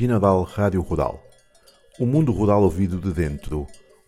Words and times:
Binadal 0.00 0.44
Rádio 0.44 0.80
Rural. 0.80 1.22
O 1.98 2.06
mundo 2.06 2.32
rural 2.32 2.62
ouvido 2.62 2.96
de 2.96 3.12
dentro. 3.12 3.66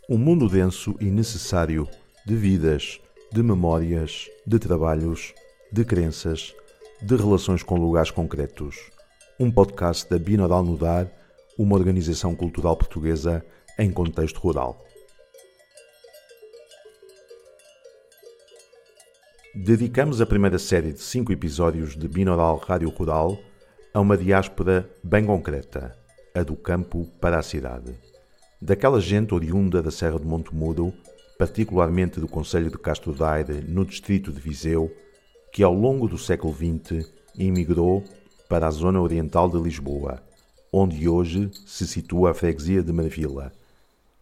Um 0.08 0.16
mundo 0.16 0.48
denso 0.48 0.96
e 0.98 1.04
necessário 1.10 1.86
de 2.24 2.34
vidas, 2.34 2.98
de 3.30 3.42
memórias, 3.42 4.26
de 4.46 4.58
trabalhos, 4.58 5.34
de 5.70 5.84
crenças, 5.84 6.54
de 7.02 7.14
relações 7.14 7.62
com 7.62 7.76
lugares 7.76 8.10
concretos. 8.10 8.74
Um 9.38 9.50
podcast 9.50 10.08
da 10.08 10.18
Binodal 10.18 10.62
Nudar, 10.62 11.12
uma 11.58 11.76
organização 11.76 12.34
cultural 12.34 12.74
portuguesa 12.74 13.44
em 13.78 13.92
contexto 13.92 14.40
rural. 14.40 14.82
Dedicamos 19.54 20.22
a 20.22 20.26
primeira 20.26 20.58
série 20.58 20.94
de 20.94 21.00
cinco 21.00 21.32
episódios 21.32 21.94
de 21.94 22.08
Binodal 22.08 22.56
Rádio 22.56 22.88
Rural 22.88 23.38
a 23.94 24.00
uma 24.00 24.16
diáspora 24.16 24.88
bem 25.04 25.26
concreta, 25.26 25.94
a 26.34 26.42
do 26.42 26.56
campo 26.56 27.06
para 27.20 27.38
a 27.38 27.42
cidade. 27.42 27.94
Daquela 28.60 29.00
gente 29.00 29.34
oriunda 29.34 29.82
da 29.82 29.90
Serra 29.90 30.18
de 30.18 30.24
Montemuro, 30.24 30.94
particularmente 31.38 32.18
do 32.18 32.26
Conselho 32.26 32.70
de 32.70 32.78
Castro 32.78 33.12
Daire, 33.12 33.62
no 33.68 33.84
distrito 33.84 34.32
de 34.32 34.40
Viseu, 34.40 34.90
que 35.52 35.62
ao 35.62 35.74
longo 35.74 36.08
do 36.08 36.16
século 36.16 36.54
XX 36.54 37.06
emigrou 37.38 38.02
para 38.48 38.66
a 38.66 38.70
zona 38.70 38.98
oriental 38.98 39.50
de 39.50 39.58
Lisboa, 39.58 40.22
onde 40.72 41.06
hoje 41.06 41.50
se 41.66 41.86
situa 41.86 42.30
a 42.30 42.34
freguesia 42.34 42.82
de 42.82 42.92
Marvila, 42.92 43.52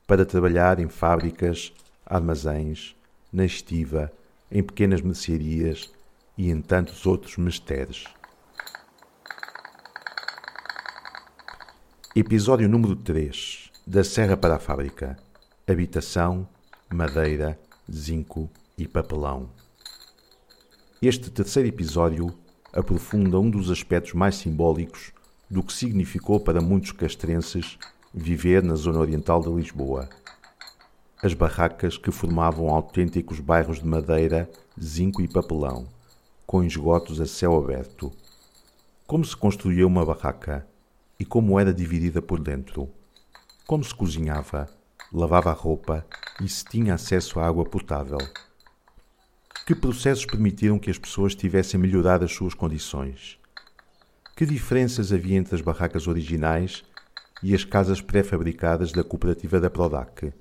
para 0.05 0.27
trabalhar 0.27 0.81
em 0.81 0.89
fábricas, 0.89 1.73
armazéns, 2.05 2.97
na 3.33 3.45
estiva, 3.45 4.11
em 4.51 4.65
pequenas 4.65 5.01
mercearias 5.01 5.93
e 6.37 6.51
em 6.51 6.61
tantos 6.61 7.07
outros 7.07 7.37
mistérios. 7.37 8.09
Episódio 12.17 12.69
número 12.69 12.97
3 12.97 13.71
Da 13.87 14.03
Serra 14.03 14.37
para 14.37 14.57
a 14.57 14.59
Fábrica 14.59 15.17
Habitação, 15.65 16.45
madeira, 16.93 17.57
zinco 17.89 18.51
e 18.77 18.89
papelão. 18.89 19.49
Este 21.01 21.31
terceiro 21.31 21.69
episódio 21.69 22.35
aprofunda 22.73 23.39
um 23.39 23.49
dos 23.49 23.71
aspectos 23.71 24.13
mais 24.13 24.35
simbólicos 24.35 25.13
do 25.49 25.63
que 25.63 25.73
significou 25.73 26.41
para 26.41 26.61
muitos 26.61 26.91
castrenses 26.91 27.79
viver 28.13 28.61
na 28.61 28.75
zona 28.75 28.99
oriental 28.99 29.41
de 29.41 29.49
Lisboa. 29.49 30.09
As 31.23 31.33
barracas 31.33 31.97
que 31.97 32.11
formavam 32.11 32.71
autênticos 32.71 33.39
bairros 33.39 33.79
de 33.79 33.87
madeira, 33.87 34.51
zinco 34.83 35.23
e 35.23 35.29
papelão, 35.29 35.87
com 36.45 36.65
esgotos 36.65 37.21
a 37.21 37.27
céu 37.27 37.57
aberto. 37.57 38.11
Como 39.07 39.25
se 39.25 39.37
construía 39.37 39.87
uma 39.87 40.05
barraca? 40.05 40.69
E 41.21 41.25
como 41.27 41.61
era 41.61 41.75
dividida 41.75 42.23
por 42.23 42.41
dentro, 42.41 42.89
como 43.67 43.85
se 43.85 43.95
cozinhava, 43.95 44.67
lavava 45.13 45.51
a 45.51 45.53
roupa 45.53 46.07
e 46.43 46.49
se 46.49 46.65
tinha 46.65 46.95
acesso 46.95 47.39
à 47.39 47.47
água 47.47 47.63
potável. 47.67 48.17
Que 49.67 49.75
processos 49.75 50.25
permitiram 50.25 50.79
que 50.79 50.91
as 50.91 50.97
pessoas 50.97 51.35
tivessem 51.35 51.79
melhorado 51.79 52.25
as 52.25 52.33
suas 52.33 52.55
condições? 52.55 53.39
Que 54.35 54.47
diferenças 54.47 55.13
havia 55.13 55.37
entre 55.37 55.55
as 55.55 55.61
barracas 55.61 56.07
originais 56.07 56.83
e 57.43 57.55
as 57.55 57.65
casas 57.65 58.01
pré-fabricadas 58.01 58.91
da 58.91 59.05
cooperativa 59.05 59.61
da 59.61 59.69
Prodac? 59.69 60.33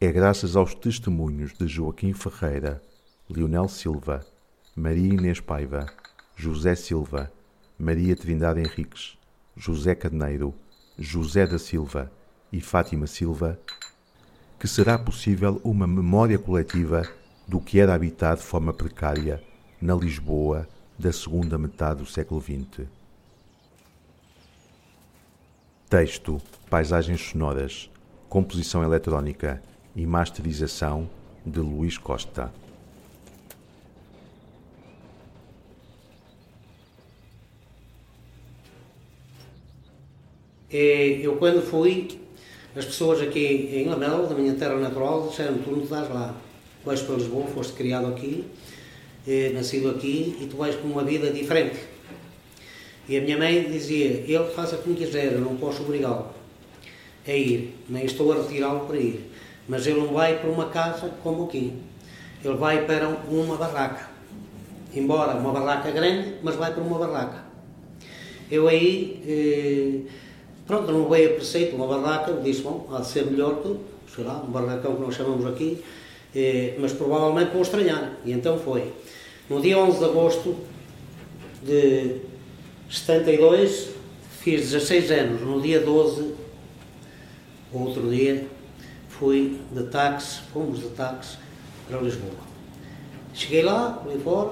É 0.00 0.10
graças 0.10 0.56
aos 0.56 0.74
testemunhos 0.74 1.52
de 1.52 1.68
Joaquim 1.68 2.12
Ferreira, 2.12 2.82
Leonel 3.30 3.68
Silva, 3.68 4.26
Maria 4.74 5.14
Inês 5.14 5.38
Paiva, 5.38 5.86
José 6.34 6.74
Silva, 6.74 7.32
Maria 7.78 8.16
Trindade 8.16 8.60
Henriques, 8.60 9.17
José 9.58 9.92
Carneiro, 9.92 10.54
José 10.96 11.44
da 11.44 11.58
Silva 11.58 12.12
e 12.52 12.60
Fátima 12.60 13.08
Silva, 13.08 13.58
que 14.56 14.68
será 14.68 14.96
possível 14.96 15.60
uma 15.64 15.84
memória 15.84 16.38
coletiva 16.38 17.02
do 17.46 17.60
que 17.60 17.80
era 17.80 17.92
habitar 17.92 18.36
de 18.36 18.42
forma 18.42 18.72
precária 18.72 19.42
na 19.82 19.96
Lisboa 19.96 20.68
da 20.96 21.12
segunda 21.12 21.58
metade 21.58 21.98
do 21.98 22.06
século 22.06 22.40
XX. 22.40 22.86
Texto, 25.90 26.40
paisagens 26.70 27.20
sonoras, 27.20 27.90
composição 28.28 28.84
eletrónica 28.84 29.60
e 29.96 30.06
masterização 30.06 31.10
de 31.44 31.58
Luís 31.58 31.98
Costa. 31.98 32.52
Eu 40.70 41.36
quando 41.36 41.62
fui, 41.62 42.08
as 42.76 42.84
pessoas 42.84 43.22
aqui 43.22 43.70
em 43.72 43.86
Lamela, 43.86 44.26
da 44.26 44.34
minha 44.34 44.54
terra 44.54 44.76
natural, 44.76 45.28
disseram 45.28 45.58
tu 45.58 45.70
não 45.70 45.86
dás 45.86 46.08
lá. 46.10 46.34
Vais 46.84 47.00
para 47.00 47.16
Lisboa, 47.16 47.46
foste 47.46 47.72
criado 47.72 48.06
aqui, 48.06 48.44
eh, 49.26 49.50
nascido 49.54 49.90
aqui 49.90 50.36
e 50.40 50.46
tu 50.46 50.56
vais 50.56 50.76
com 50.76 50.88
uma 50.88 51.02
vida 51.02 51.30
diferente. 51.30 51.78
E 53.08 53.16
a 53.16 53.20
minha 53.22 53.38
mãe 53.38 53.64
dizia, 53.64 54.24
ele 54.26 54.44
faça 54.54 54.76
como 54.76 54.94
quiser, 54.94 55.32
eu 55.32 55.40
não 55.40 55.56
posso 55.56 55.82
obrigá-lo 55.82 56.26
a 57.26 57.32
ir, 57.32 57.74
nem 57.88 58.04
estou 58.04 58.30
a 58.32 58.36
retirá-lo 58.36 58.80
para 58.86 58.98
ir. 58.98 59.30
Mas 59.66 59.86
ele 59.86 60.00
não 60.00 60.08
vai 60.08 60.38
para 60.38 60.50
uma 60.50 60.66
casa 60.66 61.08
como 61.22 61.44
aqui. 61.44 61.72
Ele 62.44 62.56
vai 62.56 62.86
para 62.86 63.08
uma 63.08 63.56
barraca. 63.56 64.08
Embora 64.94 65.34
uma 65.34 65.52
barraca 65.52 65.90
grande, 65.90 66.34
mas 66.42 66.54
vai 66.56 66.72
para 66.72 66.82
uma 66.82 66.98
barraca. 66.98 67.44
Eu 68.50 68.68
aí... 68.68 70.04
Eh, 70.06 70.27
Pronto, 70.68 70.92
não 70.92 71.08
veio 71.08 71.30
a 71.30 71.34
preceito, 71.36 71.74
uma 71.74 71.86
barraca, 71.86 72.30
disse, 72.44 72.60
bom, 72.60 72.86
há 72.92 73.00
de 73.00 73.06
ser 73.06 73.24
melhor 73.24 73.62
que, 73.62 73.74
sei 74.14 74.22
lá, 74.22 74.44
um 74.46 74.50
barracão 74.50 74.96
que 74.96 75.00
nós 75.00 75.14
chamamos 75.14 75.46
aqui, 75.46 75.82
eh, 76.36 76.74
mas 76.78 76.92
provavelmente 76.92 77.52
vou 77.52 77.62
estranhar. 77.62 78.12
E 78.22 78.32
então 78.32 78.58
foi. 78.58 78.92
No 79.48 79.62
dia 79.62 79.78
11 79.78 79.98
de 79.98 80.04
agosto 80.04 80.56
de 81.62 82.16
72, 82.90 83.92
fiz 84.40 84.70
16 84.70 85.10
anos. 85.10 85.40
No 85.40 85.58
dia 85.58 85.80
12, 85.80 86.34
outro 87.72 88.10
dia, 88.10 88.46
fui 89.08 89.58
de 89.72 89.84
táxi, 89.84 90.40
fomos 90.52 90.80
de 90.80 90.88
táxi 90.88 91.38
para 91.88 91.98
Lisboa. 91.98 92.46
Cheguei 93.32 93.62
lá, 93.62 94.02
ali 94.04 94.20
fora, 94.20 94.50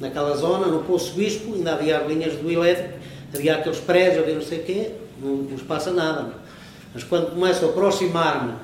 naquela 0.00 0.34
zona, 0.34 0.68
no 0.68 0.84
Poço 0.84 1.12
Bispo, 1.12 1.52
ainda 1.52 1.74
havia 1.74 1.98
as 1.98 2.08
linhas 2.08 2.32
do 2.36 2.50
elétrico, 2.50 2.98
havia 3.34 3.56
aqueles 3.56 3.80
prédios, 3.80 4.22
havia 4.22 4.34
não 4.36 4.42
sei 4.42 4.60
o 4.60 4.64
quê, 4.64 4.94
não, 5.20 5.36
não 5.36 5.58
se 5.58 5.64
passa 5.64 5.92
nada. 5.92 6.34
Mas 6.92 7.04
quando 7.04 7.30
começo 7.32 7.64
a 7.64 7.68
aproximar-me 7.68 8.54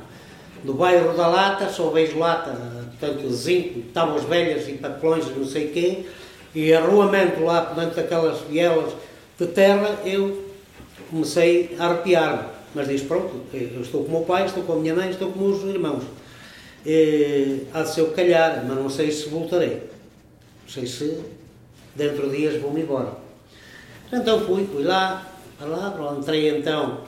do 0.65 0.75
bairro 0.75 1.17
da 1.17 1.29
Lata, 1.29 1.69
só 1.69 1.91
vejo 1.91 2.19
lata, 2.19 2.51
portanto, 2.99 3.31
zinco, 3.31 3.81
tábuas 3.93 4.25
velhas 4.25 4.69
e 4.69 4.73
papelões, 4.73 5.25
não 5.37 5.45
sei 5.45 5.69
quê, 5.69 6.07
e 6.55 6.73
arruamento 6.73 7.45
lá 7.45 7.73
dentro 7.77 7.95
daquelas 7.95 8.41
vielas 8.41 8.93
de 9.39 9.47
terra, 9.47 10.01
eu 10.05 10.47
comecei 11.11 11.77
a 11.79 11.87
arrepiar-me. 11.87 12.49
Mas 12.75 12.89
diz, 12.89 13.03
pronto, 13.03 13.43
eu 13.53 13.81
estou 13.81 14.03
com 14.05 14.09
o 14.09 14.11
meu 14.13 14.23
pai, 14.23 14.47
estou 14.47 14.63
com 14.63 14.73
a 14.75 14.77
minha 14.77 14.95
mãe, 14.95 15.11
estou 15.11 15.31
com 15.31 15.45
os 15.45 15.63
meus 15.63 15.75
irmãos. 15.75 16.05
E, 16.85 17.63
há 17.73 17.83
de 17.83 17.95
ser 17.95 18.03
o 18.03 18.13
calhar, 18.13 18.65
mas 18.67 18.77
não 18.77 18.91
sei 18.91 19.11
se 19.11 19.29
voltarei. 19.29 19.83
Não 20.65 20.69
sei 20.69 20.87
se 20.87 21.21
dentro 21.95 22.29
de 22.29 22.37
dias 22.37 22.61
vou-me 22.61 22.83
embora. 22.83 23.13
Então 24.13 24.41
fui, 24.47 24.67
fui 24.67 24.85
lá, 24.85 25.27
lá, 25.65 26.17
entrei 26.19 26.59
então 26.59 26.99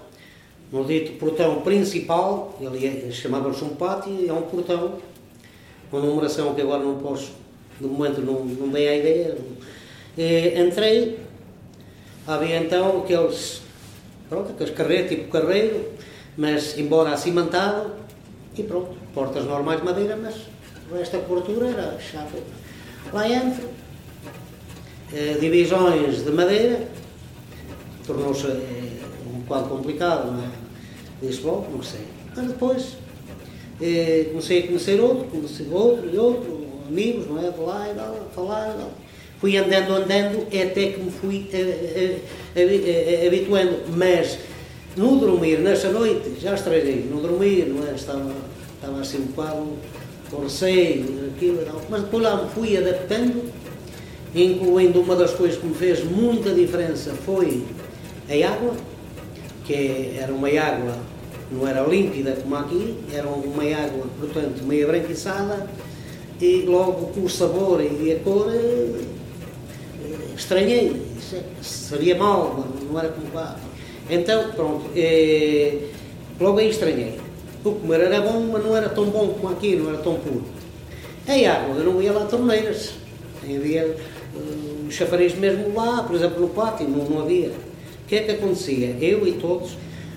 no 0.70 0.84
dito 0.84 1.12
portão 1.18 1.62
principal, 1.62 2.56
ele 2.60 2.86
é, 2.86 3.10
chamava-se 3.10 3.64
um 3.64 3.70
pátio, 3.70 4.28
é 4.28 4.32
um 4.32 4.42
portão, 4.42 4.98
uma 5.90 6.00
numeração 6.00 6.54
que 6.54 6.60
agora 6.60 6.82
não 6.82 6.98
posso, 6.98 7.32
no 7.80 7.88
momento 7.88 8.20
não, 8.20 8.44
não 8.44 8.68
dei 8.68 8.88
a 8.88 8.96
ideia. 8.96 9.38
E, 10.16 10.60
entrei, 10.60 11.18
havia 12.26 12.58
então 12.58 12.98
aqueles, 12.98 13.62
pronto, 14.28 14.52
aqueles 14.52 14.74
carreiros, 14.74 15.08
tipo 15.08 15.30
carreiro, 15.30 15.92
mas 16.36 16.78
embora 16.78 17.12
acimentado, 17.12 17.92
e 18.56 18.62
pronto, 18.62 18.94
portas 19.14 19.44
normais 19.44 19.80
de 19.80 19.86
madeira, 19.86 20.16
mas 20.16 20.34
esta 21.00 21.18
cobertura 21.18 21.68
era 21.68 21.98
chave. 21.98 22.42
Lá 23.12 23.28
entro, 23.28 23.68
eh, 25.12 25.36
divisões 25.40 26.24
de 26.24 26.30
madeira, 26.30 26.88
tornou-se 28.08 28.46
eh, 28.46 28.98
um 29.32 29.42
quadro 29.42 29.68
complicado, 29.68 30.32
não 30.32 30.42
é? 30.42 30.48
Disse, 31.22 31.42
bom, 31.42 31.66
sei. 31.82 32.00
Mas 32.34 32.46
depois 32.46 32.96
eh, 33.80 34.26
comecei 34.30 34.60
a 34.60 34.66
conhecer 34.66 35.00
outro, 35.00 35.24
conhecer 35.26 35.68
outro 35.70 36.10
e 36.12 36.18
outro, 36.18 36.66
amigos, 36.88 37.28
não 37.28 37.38
é? 37.38 37.42
Lá 37.42 37.88
e 37.88 37.96
lá, 37.96 38.14
falar 38.34 38.74
e. 38.76 38.88
Fui 39.38 39.56
andando, 39.56 39.94
andando, 39.94 40.46
até 40.46 40.86
que 40.92 41.00
me 41.00 41.10
fui 41.12 41.48
eh, 41.52 42.18
eh, 42.56 43.26
habituando. 43.26 43.78
Mas 43.94 44.38
no 44.96 45.16
dormir, 45.16 45.58
nessa 45.58 45.90
noite, 45.90 46.40
já 46.40 46.54
estragei, 46.54 47.06
no 47.08 47.20
dormir, 47.20 47.66
não 47.66 47.86
é? 47.86 47.94
Estava, 47.94 48.32
estava 48.74 49.00
assim 49.00 49.18
um 49.18 49.26
bocado 49.26 49.66
com 50.30 50.42
receio, 50.42 51.30
aquilo 51.36 51.62
e 51.62 51.64
tal. 51.64 51.80
Mas 51.88 52.02
depois 52.02 52.22
lá 52.22 52.42
me 52.42 52.50
fui 52.50 52.76
adaptando, 52.76 53.44
incluindo 54.34 55.00
uma 55.00 55.14
das 55.14 55.32
coisas 55.34 55.58
que 55.58 55.66
me 55.66 55.74
fez 55.74 56.02
muita 56.02 56.50
diferença 56.50 57.12
foi 57.24 57.62
a 58.28 58.48
água, 58.48 58.74
que 59.64 60.16
era 60.18 60.32
uma 60.32 60.48
água, 60.48 60.96
não 61.50 61.66
era 61.66 61.82
límpida 61.82 62.32
como 62.42 62.56
aqui, 62.56 62.96
era 63.12 63.26
uma 63.26 63.62
água, 63.62 64.06
portanto, 64.18 64.62
meio 64.64 64.86
branquiçada, 64.86 65.68
e 66.40 66.62
logo 66.62 67.06
com 67.08 67.22
o 67.22 67.28
sabor 67.28 67.80
e 67.82 68.12
a 68.12 68.18
cor 68.20 68.52
eh, 68.54 69.00
estranhei, 70.36 71.02
é, 71.32 71.42
sabia 71.62 72.16
mal, 72.16 72.64
não 72.88 72.98
era 72.98 73.08
como 73.08 73.34
lá. 73.34 73.58
Então, 74.08 74.52
pronto, 74.52 74.90
eh, 74.94 75.88
logo 76.40 76.58
aí 76.58 76.70
estranhei. 76.70 77.18
O 77.64 77.72
comer 77.72 78.00
era 78.02 78.20
bom, 78.20 78.40
mas 78.52 78.64
não 78.64 78.76
era 78.76 78.88
tão 78.88 79.06
bom 79.06 79.28
como 79.28 79.52
aqui, 79.52 79.74
não 79.76 79.88
era 79.88 79.98
tão 79.98 80.14
puro. 80.14 80.44
A 81.26 81.32
água, 81.32 81.76
eu 81.76 81.92
não 81.92 82.00
ia 82.00 82.12
lá 82.12 82.24
torneiras, 82.24 82.92
havia 83.42 83.86
uh, 83.86 84.90
chafariz 84.90 85.34
mesmo 85.34 85.74
lá, 85.74 86.02
por 86.02 86.16
exemplo, 86.16 86.40
no 86.40 86.48
pátio, 86.48 86.88
não, 86.88 87.04
não 87.04 87.22
havia. 87.22 87.52
Que 88.08 88.16
é 88.16 88.22
que 88.22 88.30
acontecia? 88.32 88.96
Eu 89.00 89.26
e 89.28 89.32
todos, 89.32 89.76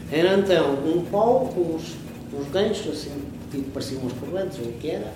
era 0.10 0.38
então 0.38 0.76
um 0.86 1.04
pau 1.06 1.52
com 1.54 1.76
uns, 1.76 1.96
uns 2.34 2.50
ganchos, 2.50 2.88
assim, 2.88 3.12
tipo, 3.52 3.70
pareciam 3.72 4.02
umas 4.02 4.14
correntes, 4.14 4.60
ou 4.60 4.66
o 4.66 4.74
que 4.74 4.90
era, 4.90 5.14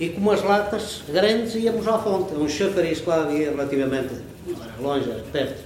e 0.00 0.08
com 0.08 0.20
umas 0.20 0.42
latas 0.42 1.02
grandes 1.08 1.54
íamos 1.54 1.86
à 1.86 1.98
fonte, 1.98 2.34
um 2.34 2.48
chafariz 2.48 3.00
que 3.00 3.08
lá 3.08 3.22
havia 3.22 3.50
relativamente, 3.50 4.14
não 4.46 4.62
era 4.62 4.72
longe, 4.80 5.10
era 5.10 5.22
perto. 5.30 5.62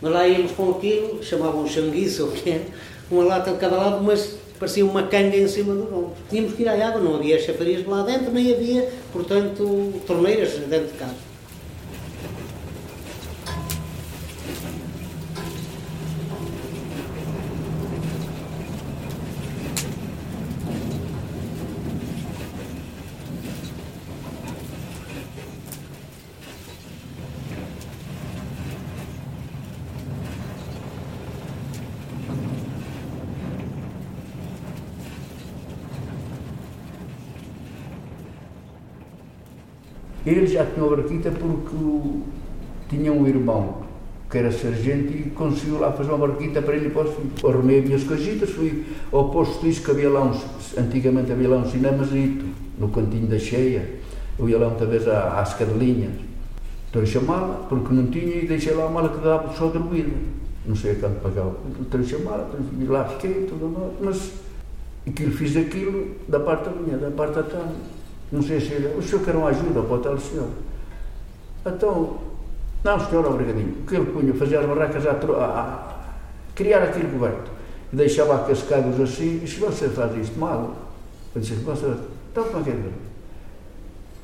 Mas 0.00 0.12
lá 0.12 0.26
íamos 0.26 0.52
com 0.52 0.70
aquilo, 0.70 1.22
chamavam 1.22 1.66
changuiço 1.68 2.24
ou 2.24 2.28
o 2.30 2.32
que 2.32 2.50
era, 2.50 2.64
uma 3.10 3.24
lata 3.24 3.52
de 3.52 3.58
cada 3.58 3.76
lado, 3.76 4.02
mas 4.02 4.36
parecia 4.58 4.86
uma 4.86 5.02
canga 5.04 5.36
em 5.36 5.46
cima 5.46 5.74
do 5.74 5.84
ombro. 5.84 6.12
Tínhamos 6.30 6.54
que 6.54 6.62
ir 6.62 6.68
à 6.68 6.88
água, 6.88 7.00
não 7.00 7.16
havia 7.16 7.38
chafarias 7.38 7.86
lá 7.86 8.02
dentro, 8.02 8.32
nem 8.32 8.50
havia, 8.52 8.88
portanto, 9.12 9.92
torneiras 10.06 10.52
dentro 10.52 10.86
de 10.86 10.98
casa. 10.98 11.31
A 40.62 40.96
barquita 40.96 41.30
porque 41.30 41.76
tinha 42.88 43.12
um 43.12 43.26
irmão 43.26 43.82
que 44.30 44.38
era 44.38 44.50
sargento 44.50 45.12
e 45.12 45.30
conseguiu 45.30 45.78
lá 45.78 45.92
fazer 45.92 46.10
uma 46.10 46.26
barquita 46.26 46.62
para 46.62 46.76
ele 46.76 46.90
e 46.90 47.46
Arrumei 47.46 47.80
as 47.80 47.84
minhas 47.84 48.04
coisitas, 48.04 48.50
fui 48.50 48.86
ao 49.12 49.28
posto 49.30 49.60
disso 49.60 49.82
que 49.82 49.90
havia 49.90 50.08
lá 50.08 50.22
uns, 50.22 50.42
antigamente 50.78 51.30
havia 51.30 51.50
lá 51.50 51.58
um 51.58 51.70
cinemazito, 51.70 52.46
no 52.78 52.88
cantinho 52.88 53.26
da 53.26 53.38
cheia. 53.38 54.00
Eu 54.38 54.48
ia 54.48 54.58
lá 54.58 54.68
muitas 54.68 54.88
vezes 54.88 55.08
às 55.08 55.52
cadelinhas. 55.54 56.12
Trouxe 56.90 57.18
a 57.18 57.20
mala, 57.20 57.66
porque 57.68 57.92
não 57.92 58.06
tinha, 58.06 58.36
e 58.36 58.46
deixei 58.46 58.74
lá 58.74 58.86
a 58.86 58.88
mala 58.88 59.10
que 59.10 59.22
dava 59.22 59.54
só 59.54 59.66
dormida. 59.66 60.12
Não 60.64 60.76
sei 60.76 60.92
a 60.92 60.94
quanto 60.94 61.20
pagava. 61.20 61.54
Trouxe 61.90 62.14
a 62.14 62.18
mala, 62.18 62.50
e 62.78 62.84
lá 62.84 63.04
fiquei, 63.04 63.44
tudo 63.44 63.68
mal, 63.68 63.92
mas 64.00 64.32
aquilo, 65.06 65.32
fiz 65.32 65.56
aquilo 65.56 66.08
da 66.28 66.40
parte 66.40 66.70
da 66.70 66.70
minha, 66.70 66.96
da 66.96 67.10
parte 67.10 67.34
da 67.34 67.42
tarde. 67.42 67.74
Não 68.32 68.42
sei 68.42 68.60
se 68.60 68.72
ele, 68.72 68.98
o 68.98 69.02
senhor 69.02 69.22
quer 69.22 69.36
uma 69.36 69.50
ajuda 69.50 69.82
para 69.82 69.94
o 69.94 69.98
tal 69.98 70.18
senhor. 70.18 70.48
Então, 71.66 72.16
não, 72.82 73.08
senhor, 73.08 73.26
obrigadinho. 73.26 73.76
O 73.82 73.86
que 73.86 73.94
ele 73.94 74.06
punha? 74.06 74.32
Fazia 74.34 74.60
as 74.60 74.66
barracas 74.66 75.06
a, 75.06 75.10
a, 75.10 75.60
a 75.60 75.94
criar 76.54 76.82
aquele 76.82 77.08
coberto. 77.12 77.50
E 77.92 77.96
deixava 77.96 78.38
cascados 78.44 78.98
assim, 79.00 79.42
e 79.44 79.46
se 79.46 79.60
você 79.60 79.88
faz 79.90 80.16
isto 80.16 80.38
mal, 80.40 80.74
eu 81.34 81.40
disse, 81.40 81.54
você, 81.56 81.94
então 82.30 82.44
como 82.44 82.60
é 82.60 82.62
que 82.64 82.70
é? 82.70 82.92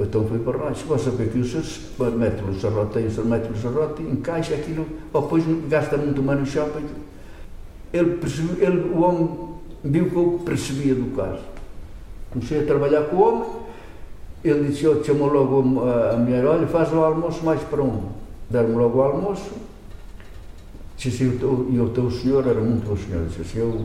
Então 0.00 0.26
fui 0.26 0.38
para 0.38 0.56
lá, 0.56 0.74
se 0.74 0.84
você 0.84 1.10
vê 1.10 1.26
que 1.26 1.38
o 1.38 1.44
senhor 1.44 2.12
mete-lhe 2.12 2.50
o 2.50 2.60
serrote, 2.60 2.98
o 2.98 3.10
senhor 3.10 3.26
mete-lhe 3.26 3.52
o 3.52 3.60
serrote, 3.60 4.02
encaixa 4.02 4.54
aquilo, 4.54 4.86
ou 5.12 5.22
depois 5.22 5.44
gasta 5.68 5.96
muito 5.96 6.22
mais 6.22 6.40
no 6.40 6.46
shopping. 6.46 6.86
Ele, 7.92 8.16
percebe, 8.16 8.62
ele, 8.64 8.90
o 8.90 9.00
homem 9.02 9.54
viu 9.84 10.08
que 10.08 10.16
eu 10.16 10.40
percebia 10.44 10.94
do 10.94 11.14
caso. 11.16 11.42
Comecei 12.30 12.60
a 12.60 12.64
trabalhar 12.66 13.02
com 13.04 13.16
o 13.16 13.20
homem, 13.20 13.50
ele 14.44 14.68
disse, 14.68 14.84
eu 14.84 15.02
chamou 15.02 15.28
logo 15.32 15.84
a, 15.84 16.12
a 16.12 16.16
mulher, 16.16 16.44
olha, 16.44 16.66
faz 16.66 16.92
o 16.92 16.96
almoço 16.96 17.44
mais 17.44 17.60
para 17.62 17.82
um. 17.82 18.04
Deram-me 18.48 18.76
logo 18.76 18.98
o 18.98 19.02
almoço. 19.02 19.50
Disse 20.96 21.24
assim, 21.24 21.38
e 21.70 21.80
o 21.80 21.88
teu 21.90 22.10
senhor 22.10 22.46
era 22.46 22.60
muito 22.60 22.88
bom 22.88 22.96
senhor. 22.96 23.26
Disse 23.26 23.40
assim, 23.40 23.58
eu, 23.58 23.84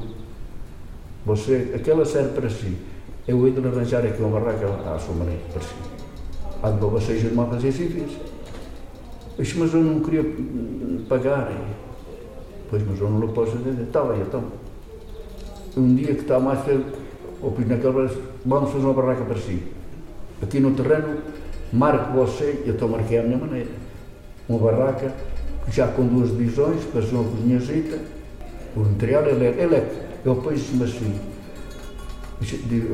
você, 1.25 1.73
aquela 1.75 2.05
serve 2.05 2.29
para 2.39 2.50
si. 2.50 2.77
Eu 3.27 3.45
hei 3.47 3.53
de 3.53 3.65
arranjar 3.65 4.05
aqui 4.05 4.21
uma 4.21 4.39
barraca 4.39 4.67
à 4.94 5.00
sua 5.00 5.15
maneira, 5.15 5.41
para 5.51 5.61
si. 5.61 5.73
Há 6.61 6.69
de 6.69 6.79
vocês 6.79 7.23
irmãos 7.23 7.50
fazer 7.50 7.69
assim, 7.69 7.89
fiz. 7.89 8.11
Disse, 9.39 9.57
mas 9.57 9.73
eu 9.73 9.81
não 9.81 10.01
queria 10.01 10.23
pagar. 11.09 11.51
Pois, 12.69 12.83
mas 12.88 13.00
eu 13.00 13.09
não 13.09 13.19
lhe 13.21 13.27
posso 13.29 13.57
dizer. 13.57 13.83
Está 13.83 14.03
bem, 14.03 14.21
então. 14.21 14.44
Um 15.75 15.95
dia 15.95 16.13
que 16.13 16.21
está 16.21 16.39
mais 16.39 16.63
cedo, 16.63 16.85
ou 17.41 17.55
naquela 17.65 18.11
vamos 18.45 18.71
fazer 18.71 18.85
uma 18.85 18.94
barraca 18.94 19.25
para 19.25 19.38
si 19.38 19.73
aqui 20.44 20.60
no 20.60 20.72
terreno, 20.72 21.18
marco 21.72 22.13
você, 22.13 22.63
eu 22.66 22.74
estou 22.74 22.90
marquei 22.90 23.19
à 23.19 23.24
minha 23.24 23.38
maneira, 23.38 23.69
uma 24.48 24.60
barraca 24.60 25.13
já 25.72 25.88
com 25.88 26.06
duas 26.06 26.30
divisões, 26.30 26.84
para 26.86 27.01
uma 27.01 27.24
cozinhazita, 27.24 27.98
o 28.75 28.81
interior, 28.81 29.28
ele, 29.28 29.45
é, 29.45 29.63
ele 29.63 29.75
é, 29.75 30.06
eu 30.25 30.36
pus-me 30.36 30.84
assim, 30.84 31.19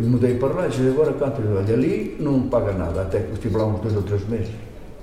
mudei 0.02 0.36
para 0.36 0.54
lá 0.54 0.68
disse, 0.68 0.88
agora 0.88 1.14
quanto 1.14 1.42
olha, 1.42 1.74
ali 1.74 2.16
não 2.20 2.44
paga 2.44 2.74
nada, 2.74 3.02
até 3.02 3.20
que 3.20 3.34
estive 3.34 3.58
lá 3.58 3.66
uns 3.66 3.80
dois 3.80 3.96
ou 3.96 4.04
três 4.04 4.28
meses, 4.28 4.52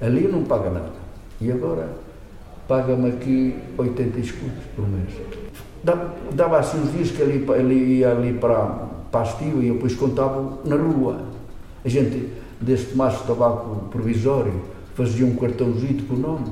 ali 0.00 0.28
não 0.28 0.44
paga 0.44 0.70
nada, 0.70 0.92
e 1.40 1.50
agora 1.50 1.88
paga-me 2.68 3.10
aqui 3.10 3.56
80 3.78 4.18
escudos 4.20 4.64
por 4.74 4.88
mês. 4.88 5.10
Dava, 6.32 6.58
assim 6.58 6.80
uns 6.80 6.92
dias 6.92 7.10
que 7.10 7.22
ele, 7.22 7.46
ele 7.52 7.74
ia 7.98 8.10
ali 8.10 8.32
para, 8.32 8.86
para 9.10 9.20
a 9.20 9.24
Estio 9.24 9.62
e 9.62 9.68
eu 9.68 9.74
depois 9.74 9.94
contava 9.94 10.58
na 10.64 10.74
rua. 10.74 11.35
A 11.86 11.88
gente, 11.88 12.32
deste 12.60 12.96
maço 12.96 13.20
de 13.20 13.28
tabaco 13.28 13.88
provisório, 13.92 14.60
fazia 14.96 15.24
um 15.24 15.36
cartãozinho 15.36 16.02
com 16.02 16.14
o 16.14 16.18
nome 16.18 16.46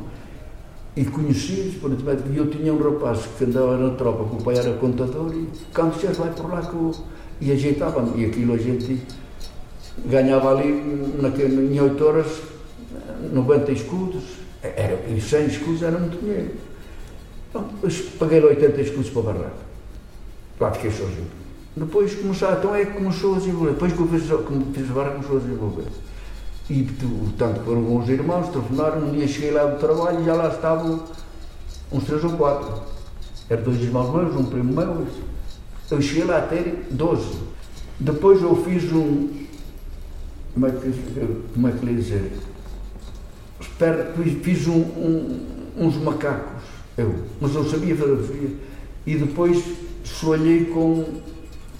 e 0.96 1.04
conheci-os, 1.04 1.74
e 1.74 2.36
eu 2.36 2.48
tinha 2.48 2.72
um 2.72 2.78
rapaz 2.80 3.26
que 3.36 3.42
andava 3.42 3.76
na 3.76 3.96
tropa, 3.96 4.28
que 4.28 4.40
o 4.40 4.44
pai 4.44 4.56
era 4.56 4.74
contador, 4.74 5.34
e 5.34 5.48
quando 5.74 6.00
já 6.00 6.12
vai 6.12 6.30
por 6.30 6.48
lá 6.48 6.62
que 6.62 7.00
e 7.44 7.50
ajeitava 7.50 8.16
e 8.16 8.26
aquilo 8.26 8.54
a 8.54 8.56
gente 8.56 9.02
ganhava 10.06 10.52
ali 10.52 10.70
naquele, 11.20 11.74
em 11.74 11.80
8 11.80 12.04
horas 12.04 12.26
90 13.32 13.72
escudos, 13.72 14.22
era, 14.62 15.04
e 15.10 15.20
100 15.20 15.46
escudos 15.46 15.82
era 15.82 15.98
muito 15.98 16.16
dinheiro. 16.20 16.52
Então, 17.50 17.68
paguei 18.20 18.40
80 18.40 18.80
escudos 18.80 19.10
para 19.10 19.20
a 19.20 19.24
barraca. 19.24 19.64
Lá 20.60 20.70
fiquei 20.70 20.92
sozinho. 20.92 21.43
Depois 21.76 22.14
começou, 22.14 22.52
então 22.52 22.74
é 22.74 22.84
que 22.84 22.92
começou 22.92 23.34
a 23.34 23.38
desenvolver. 23.38 23.72
Depois 23.72 23.92
que 23.92 24.00
eu 24.00 24.08
fiz, 24.08 24.30
a 24.30 24.94
barra, 24.94 25.10
começou 25.10 25.36
a 25.36 25.40
desenvolver. 25.40 25.86
E, 26.70 26.82
portanto, 26.82 27.64
foram 27.64 27.96
uns 27.96 28.08
irmãos, 28.08 28.48
telefonaram, 28.48 29.08
um 29.08 29.12
dia 29.12 29.26
cheguei 29.26 29.50
lá 29.50 29.64
do 29.64 29.78
trabalho 29.78 30.20
e 30.20 30.24
já 30.24 30.34
lá 30.34 30.48
estavam 30.48 31.04
uns 31.92 32.04
três 32.04 32.22
ou 32.22 32.30
quatro. 32.36 32.80
Eram 33.50 33.62
dois 33.64 33.80
irmãos 33.80 34.14
meus, 34.14 34.36
um 34.36 34.44
primo 34.44 34.72
meu. 34.72 35.06
Eu 35.90 36.00
cheguei 36.00 36.24
lá 36.24 36.38
a 36.38 36.42
ter 36.42 36.86
doze. 36.90 37.38
Depois 37.98 38.40
eu 38.40 38.56
fiz 38.64 38.90
um. 38.92 39.28
Como 40.54 40.66
é 40.66 40.70
que, 40.70 40.92
como 41.52 41.68
é 41.68 41.72
que 41.72 41.86
lhe 41.86 41.94
dizer? 41.94 42.32
Fiz 44.42 44.68
um, 44.68 44.78
um, 44.78 45.46
uns 45.76 45.96
macacos, 45.96 46.62
eu, 46.96 47.14
mas 47.40 47.52
não 47.52 47.68
sabia 47.68 47.96
fazer. 47.96 48.56
E 49.04 49.16
depois 49.16 49.62
soalhei 50.04 50.66
com 50.66 51.04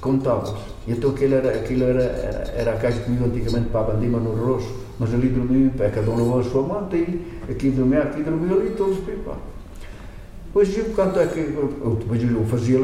com 0.04 0.18
tábuas. 0.18 0.54
E 0.86 0.92
então 0.92 1.10
aquilo 1.10 1.34
era, 1.34 1.50
aquilo 1.50 1.84
era, 1.84 2.02
era, 2.02 2.54
era 2.54 2.72
a 2.74 2.76
casa 2.76 3.00
que 3.00 3.06
comia 3.06 3.26
antigamente 3.26 3.70
para 3.70 3.80
a 3.80 3.84
bandima 3.84 4.20
no 4.20 4.34
rosto, 4.34 4.70
mas 5.00 5.12
ali 5.14 5.28
dormia 5.28 5.66
em 5.66 5.70
pé, 5.70 5.88
cada 5.88 6.10
um 6.10 6.16
levou 6.16 6.40
a 6.40 6.44
sua 6.44 6.62
manta 6.62 6.94
e 6.94 7.24
aqui 7.50 7.70
dormia, 7.70 8.02
aqui 8.02 8.22
dormia 8.22 8.54
ali, 8.54 8.70
todos 8.76 8.98
pá. 9.24 9.36
Pois 10.52 10.76
eu, 10.76 10.84
quanto 10.94 11.18
é 11.18 11.26
que 11.26 11.40
eu, 11.40 11.96
depois 11.98 12.22
eu 12.22 12.44
fazia 12.44 12.78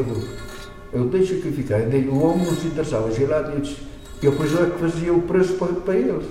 eu 0.92 1.04
deixo 1.04 1.34
aqui 1.34 1.52
ficar, 1.52 1.78
o 1.80 2.24
homem 2.24 2.46
não 2.46 2.54
se 2.56 2.66
interessava, 2.66 3.12
cheguei 3.12 3.28
lá 3.28 3.52
e 3.54 3.60
disse, 3.60 3.76
eu 4.22 4.32
depois 4.32 4.52
eu 4.52 4.66
é 4.66 4.70
que 4.70 4.78
fazia 4.78 5.12
o 5.12 5.22
preço 5.22 5.54
para, 5.54 5.72
para 5.74 5.94
eles. 5.96 6.26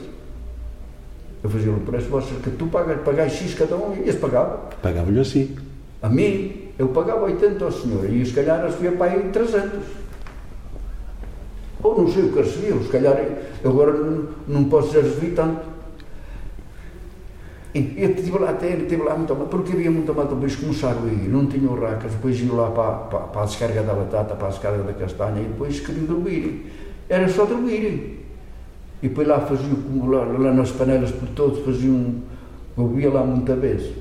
Eu 1.41 1.49
fazia 1.49 1.71
o 1.71 1.79
preço, 1.79 2.09
você, 2.09 2.33
que 2.43 2.49
tu 2.49 2.67
pagas, 2.67 2.99
pagas 3.01 3.31
X 3.31 3.53
cada 3.53 3.77
um, 3.77 3.95
e 3.95 3.99
eles 3.99 4.15
pagavam. 4.15 4.59
Pagavam-lhe 4.81 5.19
assim. 5.21 5.55
A 6.01 6.09
mim, 6.09 6.67
eu 6.77 6.89
pagava 6.89 7.25
80 7.25 7.63
ao 7.63 7.71
senhor, 7.71 8.13
e 8.13 8.25
se 8.25 8.33
calhar 8.33 8.65
eu 8.65 8.71
subia 8.71 8.91
para 8.91 9.13
aí 9.13 9.29
300. 9.31 9.79
Ou 11.81 12.01
não 12.01 12.11
sei 12.11 12.23
o 12.23 12.33
que 12.33 12.39
recebia, 12.39 12.77
se 12.81 12.89
calhar 12.89 13.17
agora 13.63 13.93
não, 14.47 14.65
posso 14.65 14.93
já 14.93 15.01
receber 15.01 15.33
tanto. 15.33 15.69
Eu 17.73 18.09
estive 18.09 18.37
lá 18.39 18.49
até, 18.49 18.75
estive 18.75 19.03
lá 19.03 19.15
muito 19.15 19.33
mal, 19.35 19.47
porque 19.47 19.73
havia 19.73 19.91
muito 19.91 20.13
mal 20.13 20.25
depois 20.25 20.55
começaram 20.55 21.03
a 21.03 21.07
ir, 21.07 21.29
não 21.29 21.45
tinham 21.45 21.79
racas, 21.79 22.11
depois 22.13 22.39
iam 22.41 22.55
lá 22.55 22.71
para, 22.71 22.91
para, 22.91 23.19
para 23.19 23.41
a 23.41 23.45
descarga 23.45 23.83
da 23.83 23.93
batata, 23.93 24.35
para 24.35 24.47
a 24.47 24.49
descarga 24.49 24.83
da 24.83 24.93
castanha, 24.93 25.41
e 25.41 25.45
depois 25.45 25.79
queriam 25.79 26.05
dormir. 26.05 26.65
Era 27.07 27.29
só 27.29 27.45
dormir. 27.45 28.25
E 29.01 29.07
depois 29.07 29.27
lá 29.27 29.39
faziam, 29.39 29.77
lá, 30.09 30.25
lá 30.25 30.53
nas 30.53 30.71
panelas 30.71 31.11
por 31.11 31.29
todos, 31.29 31.63
faziam, 31.63 32.15
eu 32.77 32.87
via 32.87 33.09
lá 33.09 33.23
muita 33.23 33.55
vez, 33.55 33.93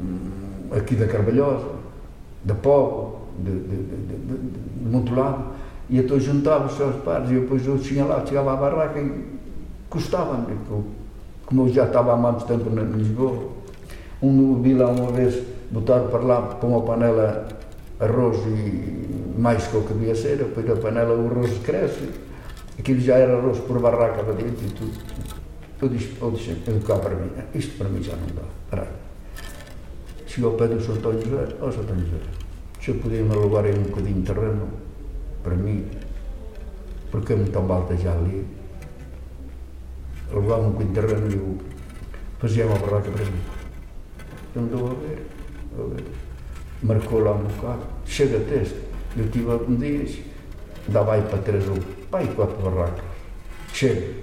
hum, 0.00 0.70
aqui 0.74 0.94
da 0.94 1.06
Carvalhosa, 1.06 1.66
da 2.44 2.54
Povo, 2.54 3.20
de, 3.38 3.50
de, 3.50 3.76
de, 3.76 3.96
de, 4.06 4.36
de 4.38 4.88
muito 4.88 5.14
lado, 5.14 5.44
e 5.92 5.98
então 5.98 6.18
juntava-se 6.18 6.82
aos 6.82 6.96
pares, 7.04 7.30
e 7.30 7.34
depois 7.34 7.66
eu 7.66 7.78
tinha 7.78 8.02
lá, 8.06 8.24
chegava 8.24 8.54
à 8.54 8.56
barraca 8.56 8.98
e 8.98 9.26
custava-me, 9.90 10.56
como 11.44 11.68
eu 11.68 11.68
já 11.68 11.84
estava 11.84 12.14
há 12.14 12.16
muito 12.16 12.46
tempo 12.46 12.70
em 12.70 12.92
Lisboa. 12.96 13.50
Um 14.22 14.62
vi 14.62 14.72
lá 14.72 14.88
uma 14.88 15.12
vez 15.12 15.42
botar 15.70 16.00
para 16.00 16.20
lá 16.20 16.40
para 16.40 16.66
uma 16.66 16.80
panela 16.80 17.46
arroz 18.00 18.38
e 18.46 19.38
mais 19.38 19.66
que 19.66 19.76
o 19.76 19.82
que 19.82 19.92
devia 19.92 20.14
ser, 20.14 20.38
depois 20.38 20.64
da 20.64 20.76
panela 20.76 21.14
o 21.14 21.26
arroz 21.26 21.58
cresce, 21.58 22.08
aquilo 22.78 23.00
já 23.00 23.18
era 23.18 23.36
arroz 23.36 23.58
por 23.58 23.78
barraca 23.78 24.24
para 24.24 24.32
dentro 24.32 24.64
e 24.64 24.70
tudo. 24.70 24.98
Eu 25.82 25.88
disse, 25.90 26.16
eu 26.22 26.30
disse, 26.30 26.56
eu 26.68 26.80
cá 26.80 26.96
para 26.96 27.14
mim, 27.14 27.30
isto 27.54 27.76
para 27.76 27.90
mim 27.90 28.02
já 28.02 28.16
não 28.16 28.28
dá. 28.34 28.48
Para. 28.70 28.86
Chegou 30.26 30.52
ao 30.52 30.56
pé 30.56 30.68
do 30.68 30.80
Sr. 30.80 30.92
António 30.92 31.20
José, 31.20 31.54
ó 31.60 31.66
oh, 31.66 31.70
Sr. 31.70 31.82
José, 31.82 32.16
se 32.80 32.90
eu 32.92 32.94
podia 32.94 33.22
me 33.22 33.34
alugar 33.34 33.66
aí 33.66 33.78
um 33.78 33.82
bocadinho 33.82 34.22
de 34.22 34.32
terreno 34.32 34.81
para 35.42 35.54
mim, 35.54 35.86
porque 37.10 37.32
é 37.32 37.36
muito 37.36 37.60
malta 37.60 37.96
já 37.96 38.12
ali, 38.12 38.46
levava 40.32 40.68
um 40.68 40.92
terreno 40.92 41.30
e 41.30 41.34
eu 41.34 41.58
fazia 42.38 42.66
uma 42.66 42.78
barraca 42.78 43.10
para 43.10 43.24
mim. 43.24 43.40
Não 44.54 44.64
estou 44.64 44.86
a 44.86 44.94
ver, 44.94 45.26
a 45.78 45.94
ver. 45.94 46.04
Marcou 46.82 47.20
lá 47.20 47.32
um 47.32 47.44
bocado, 47.44 47.82
chega 48.06 48.38
a 48.38 48.40
texto. 48.40 48.76
Eu 49.16 49.28
tive 49.30 49.50
a 49.50 49.58
dias, 49.78 50.18
dava 50.88 51.14
aí 51.14 51.22
para 51.22 51.38
três 51.38 51.68
ou 51.68 51.76
pai 52.10 52.26
quatro 52.34 52.56
barracas. 52.56 53.04
Chega. 53.72 54.22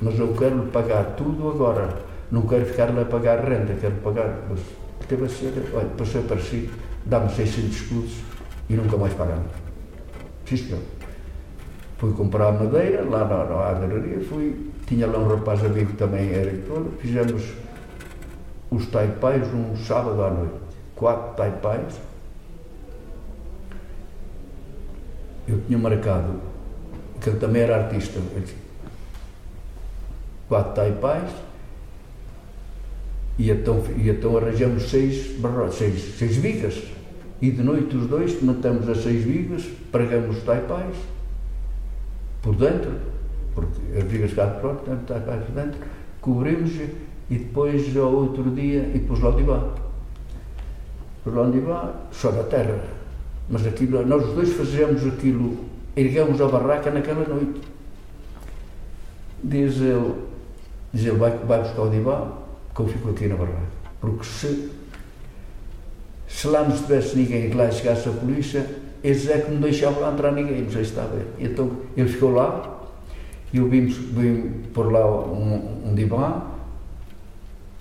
Mas 0.00 0.18
eu 0.18 0.34
quero 0.34 0.64
lhe 0.64 0.70
pagar 0.70 1.14
tudo 1.16 1.48
agora. 1.48 2.02
Não 2.30 2.42
quero 2.42 2.66
ficar 2.66 2.92
lá 2.94 3.02
a 3.02 3.04
pagar 3.04 3.44
renda, 3.44 3.74
quero 3.80 3.94
pagar. 3.96 4.46
Mas 4.50 4.60
teve 5.08 5.24
a 5.24 5.28
ser, 5.28 5.52
olha, 5.74 5.88
passou 5.96 6.22
para 6.22 6.38
si, 6.40 6.70
dá-me 7.06 7.30
600 7.32 7.76
escudos 7.76 8.12
e 8.68 8.74
nunca 8.74 8.96
mais 8.96 9.14
pagamos. 9.14 9.46
Sim, 10.52 10.66
senhor. 10.66 10.82
Fui 11.96 12.12
comprar 12.12 12.52
madeira 12.52 13.02
lá 13.04 13.24
na, 13.24 13.44
na 13.44 13.68
adoraria, 13.68 14.20
fui 14.20 14.70
tinha 14.86 15.06
lá 15.06 15.18
um 15.18 15.28
rapaz 15.28 15.64
amigo 15.64 15.94
também, 15.94 16.30
era 16.30 16.50
todo, 16.66 16.92
fizemos 16.98 17.42
os 18.70 18.86
taipais 18.88 19.42
um 19.54 19.74
sábado 19.76 20.22
à 20.22 20.30
noite. 20.30 20.54
Quatro 20.94 21.36
taipais. 21.36 21.94
Eu 25.48 25.60
tinha 25.66 25.78
marcado, 25.78 26.40
que 27.20 27.30
ele 27.30 27.38
também 27.38 27.62
era 27.62 27.84
artista, 27.84 28.20
quatro 30.48 30.74
taipais, 30.74 31.30
e 33.38 33.50
então, 33.50 33.82
e 33.96 34.10
então 34.10 34.36
arranjamos 34.36 34.90
seis, 34.90 35.34
seis, 35.72 36.18
seis 36.18 36.36
vigas. 36.36 36.91
E 37.42 37.50
de 37.50 37.60
noite 37.60 37.96
os 37.96 38.06
dois 38.06 38.40
matamos 38.40 38.88
as 38.88 38.98
seis 38.98 39.24
vigas, 39.24 39.64
pregamos 39.90 40.36
os 40.36 40.44
taipais 40.44 40.94
por 42.40 42.54
dentro, 42.54 42.92
porque 43.52 43.98
as 43.98 44.04
vigas 44.04 44.32
cá 44.32 44.46
de 44.46 44.60
pronto, 44.60 44.88
está 44.92 45.18
cá 45.18 45.36
de 45.36 45.50
dentro, 45.50 45.80
cobrimos 46.20 46.70
e 47.28 47.38
depois 47.38 47.96
ao 47.96 48.12
outro 48.12 48.48
dia 48.52 48.88
e 48.94 49.00
pus 49.00 49.18
lá 49.18 49.32
de 49.32 49.38
divã. 49.38 49.70
Pus 51.24 51.34
lá 51.34 51.44
de 51.46 51.52
divã, 51.52 51.90
só 52.12 52.30
da 52.30 52.44
terra. 52.44 52.78
Mas 53.50 53.66
aquilo, 53.66 54.06
nós 54.06 54.24
os 54.24 54.34
dois 54.34 54.52
fazemos 54.52 55.04
aquilo, 55.04 55.56
erguemos 55.96 56.40
a 56.40 56.46
barraca 56.46 56.92
naquela 56.92 57.26
noite. 57.26 57.60
Diz 59.42 59.80
ele, 59.80 60.14
diz 60.92 61.06
ele, 61.06 61.18
vai, 61.18 61.36
vai 61.38 61.60
buscar 61.60 61.82
o 61.82 61.90
divã, 61.90 62.28
que 62.72 62.80
eu 62.82 62.86
fico 62.86 63.10
aqui 63.10 63.26
na 63.26 63.34
barraca. 63.34 63.82
Porque 64.00 64.24
se, 64.24 64.70
se 66.32 66.48
lá 66.48 66.62
não 66.62 66.74
estivesse 66.74 67.16
ninguém 67.16 67.50
que 67.50 67.56
lá 67.56 67.70
chegasse 67.70 68.08
a 68.08 68.12
polícia, 68.12 68.66
eles 69.04 69.28
é 69.28 69.38
que 69.38 69.50
não 69.50 69.60
deixavam 69.60 70.10
entrar 70.10 70.32
ninguém, 70.32 70.62
não 70.62 70.70
sei 70.70 70.84
se 70.84 70.90
está 70.90 71.02
a 71.02 71.06
ver. 71.06 71.26
Então 71.38 71.70
ele 71.96 72.08
ficou 72.08 72.32
lá, 72.32 72.80
e 73.52 73.58
eu 73.58 73.68
vim, 73.68 73.86
vim 73.86 74.48
por 74.72 74.90
lá 74.90 75.06
um, 75.06 75.90
um 75.90 75.94
divã, 75.94 76.42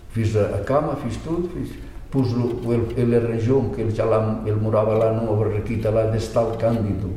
fiz 0.10 0.36
a, 0.36 0.56
a, 0.56 0.60
cama, 0.60 0.96
fiz 0.98 1.18
tudo, 1.18 1.50
fiz, 1.50 1.72
pus 2.12 2.28
ele, 2.34 2.94
ele 2.98 3.16
arranjou, 3.16 3.70
que 3.70 3.82
ele 3.82 3.92
já 3.92 4.04
lá, 4.04 4.44
ele 4.46 4.60
morava 4.60 4.94
lá 4.94 5.14
numa 5.14 5.36
barraquita 5.36 5.90
lá 5.90 6.04
desse 6.08 6.32
tal 6.34 6.58
Cândido, 6.58 7.12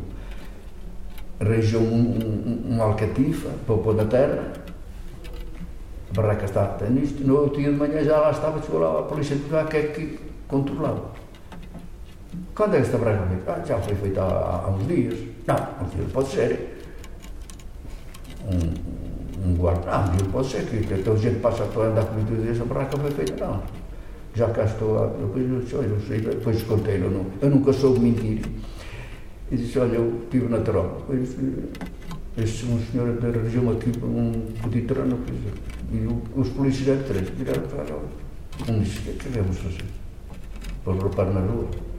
arranjou 1.41 1.83
um, 1.83 2.65
um, 2.67 2.75
um 2.77 2.83
alcatifa 2.83 3.51
para 3.67 3.77
pôr 3.77 3.95
na 3.95 4.05
terra, 4.05 4.53
a 6.11 6.15
barraca 6.15 6.45
estava 6.45 6.89
nisto, 6.89 7.27
no 7.27 7.41
outro 7.41 7.61
dia 7.61 7.73
de 7.73 7.77
manhã 7.77 8.05
já 8.05 8.19
lá 8.21 8.31
estava, 8.31 8.63
chegou 8.63 8.81
lá 8.81 9.01
a 9.01 9.03
polícia 9.03 9.37
lá, 9.51 9.65
que 9.65 9.77
é 9.77 9.83
que 9.83 10.19
controlava. 10.47 11.24
Quando 12.55 12.75
é 12.75 12.81
que 12.81 12.87
esta 12.87 12.99
barraca 12.99 13.27
foi? 13.27 13.53
Ah, 13.53 13.65
já 13.67 13.79
foi 13.79 13.95
feita 13.97 14.23
há, 14.23 14.65
há 14.65 14.71
uns 14.71 14.87
dias. 14.87 15.19
Não, 15.47 15.57
uns 15.85 15.95
dias 15.95 16.13
pode 16.13 16.29
ser 16.29 16.79
um, 18.45 19.49
um 19.49 19.55
guarda. 19.57 19.91
Ah, 19.91 20.07
não 20.07 20.31
pode 20.31 20.49
ser 20.49 20.65
que, 20.67 20.95
então 20.95 21.15
a 21.15 21.17
gente 21.17 21.41
passa 21.41 21.65
a 21.65 21.81
andar 21.81 22.05
comigo 22.05 22.33
e 22.33 22.47
diz, 22.47 22.61
a 22.61 22.65
barraca 22.65 22.97
foi 22.97 23.11
feita, 23.11 23.45
não. 23.45 23.63
Já 24.37 24.49
cá 24.51 24.65
estou, 24.65 24.95
lá, 24.95 25.07
depois 25.07 25.51
eu 25.51 25.61
disse, 25.61 25.77
olha, 25.77 25.87
eu 25.87 26.01
sei, 26.01 26.21
depois 26.21 26.63
contei, 26.63 26.97
eu, 26.97 27.11
não, 27.11 27.27
eu 27.41 27.51
nunca 27.51 27.73
soube 27.73 28.01
mentir. 28.01 28.45
E 29.51 29.57
disse, 29.57 29.79
olha, 29.79 29.97
eu 29.97 30.23
estive 30.25 30.49
na 30.49 30.59
tropa. 30.59 31.01
Depois, 31.01 31.37
esse 32.37 32.67
um 32.67 32.81
senhor 32.87 33.17
da 33.17 33.31
região 33.31 33.71
aqui, 33.71 33.93
um 34.03 34.53
mediterrâneo, 34.65 35.19
e 35.93 36.07
os 36.37 36.49
polícias 36.51 36.99
de 36.99 37.05
três 37.05 37.29
viraram 37.31 37.63
para 37.63 38.73
um 38.73 38.81
disse, 38.81 38.99
o 38.99 39.03
que 39.03 39.11
é 39.11 39.13
que 39.15 39.29
vamos 39.29 39.59
fazer? 39.59 39.85
Para 40.85 40.93
roubar 40.95 41.33
na 41.33 41.41
rua. 41.41 41.94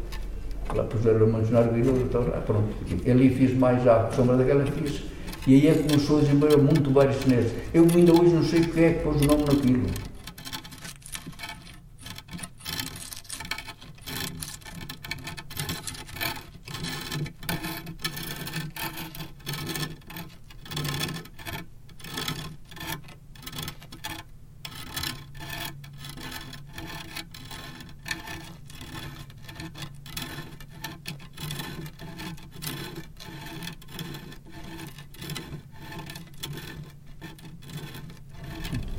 Lá 0.74 0.84
puseram 0.84 1.28
manjar 1.28 1.72
virou, 1.72 1.98
então, 1.98 2.26
ah, 2.34 2.42
pronto. 2.42 2.68
Ali 3.10 3.30
fiz 3.30 3.56
mais 3.58 3.88
à 3.88 4.10
sombra 4.12 4.38
daquela 4.38 4.66
fiz 4.66 5.16
e 5.48 5.54
aí 5.54 5.68
é 5.68 5.74
que 5.74 5.84
começou 5.84 6.18
a 6.18 6.22
desenvolver 6.22 6.58
muito 6.58 6.92
vários 6.92 7.22
chineses. 7.22 7.52
Eu 7.72 7.86
ainda 7.96 8.14
hoje 8.14 8.34
não 8.34 8.44
sei 8.44 8.62
quem 8.62 8.84
é 8.84 8.94
que 8.94 9.04
pôs 9.04 9.22
o 9.22 9.26
nome 9.26 9.44
naquilo. 9.44 9.84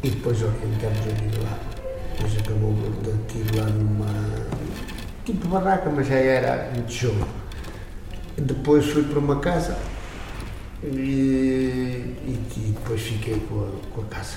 E 0.07 0.11
depois 0.11 0.41
orientamos 0.41 1.01
a 1.01 1.21
vir 1.21 1.43
lá. 1.43 1.59
Depois 2.15 2.39
acabou 2.39 2.77
aquilo 3.01 3.59
lá 3.59 3.67
numa. 3.71 4.07
tipo 5.25 5.49
barraca, 5.49 5.91
mas 5.91 6.07
já 6.07 6.15
era 6.15 6.71
em 6.79 6.83
tijolo. 6.83 7.27
Depois 8.39 8.87
fui 8.87 9.03
para 9.03 9.19
uma 9.19 9.41
casa 9.41 9.77
e, 10.85 10.87
e, 10.87 12.41
e 12.57 12.73
depois 12.73 13.01
fiquei 13.01 13.41
com 13.49 13.65
a, 13.65 13.71
com 13.93 14.03
a 14.03 14.05
casa, 14.05 14.37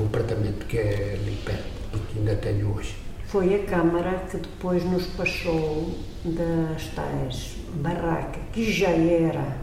o 0.00 0.04
apartamento 0.06 0.66
que 0.66 0.78
é 0.78 1.16
ali 1.20 1.38
perto 1.44 2.00
que 2.10 2.18
ainda 2.18 2.34
tenho 2.34 2.74
hoje. 2.74 2.96
Foi 3.26 3.54
a 3.54 3.64
Câmara 3.66 4.24
que 4.28 4.38
depois 4.38 4.82
nos 4.82 5.06
passou 5.06 5.96
das 6.24 6.88
tais 6.88 7.54
barraca, 7.74 8.40
que 8.52 8.72
já 8.72 8.90
era 8.90 9.58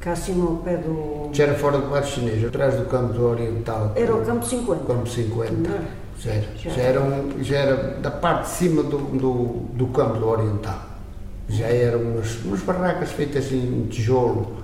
cá 0.00 0.12
acima 0.12 0.48
ao 0.48 0.56
pé 0.56 0.76
do. 0.78 1.28
Já 1.32 1.44
era 1.44 1.54
fora 1.54 1.78
do 1.78 1.88
bar 1.88 2.02
chinês, 2.02 2.44
atrás 2.44 2.74
do 2.74 2.86
campo 2.86 3.12
do 3.12 3.26
Oriental. 3.26 3.92
Era 3.94 4.14
o 4.14 4.24
campo 4.24 4.44
50. 4.44 4.84
Campo 4.84 5.06
50. 5.06 5.52
Não. 5.52 5.78
Já 6.18 6.32
era. 6.32 6.46
Já, 6.56 6.70
já 6.70 6.82
era, 6.82 7.00
um, 7.00 7.44
já 7.44 7.56
era 7.56 7.76
da 8.00 8.10
parte 8.10 8.44
de 8.44 8.50
cima 8.50 8.82
do, 8.82 8.98
do, 8.98 9.44
do 9.74 9.86
campo 9.88 10.18
do 10.18 10.28
Oriental. 10.28 10.78
Já 11.48 11.66
eram 11.66 12.00
umas, 12.00 12.44
umas 12.44 12.60
barracas 12.60 13.10
feitas 13.10 13.50
em 13.52 13.86
tijolo, 13.88 14.56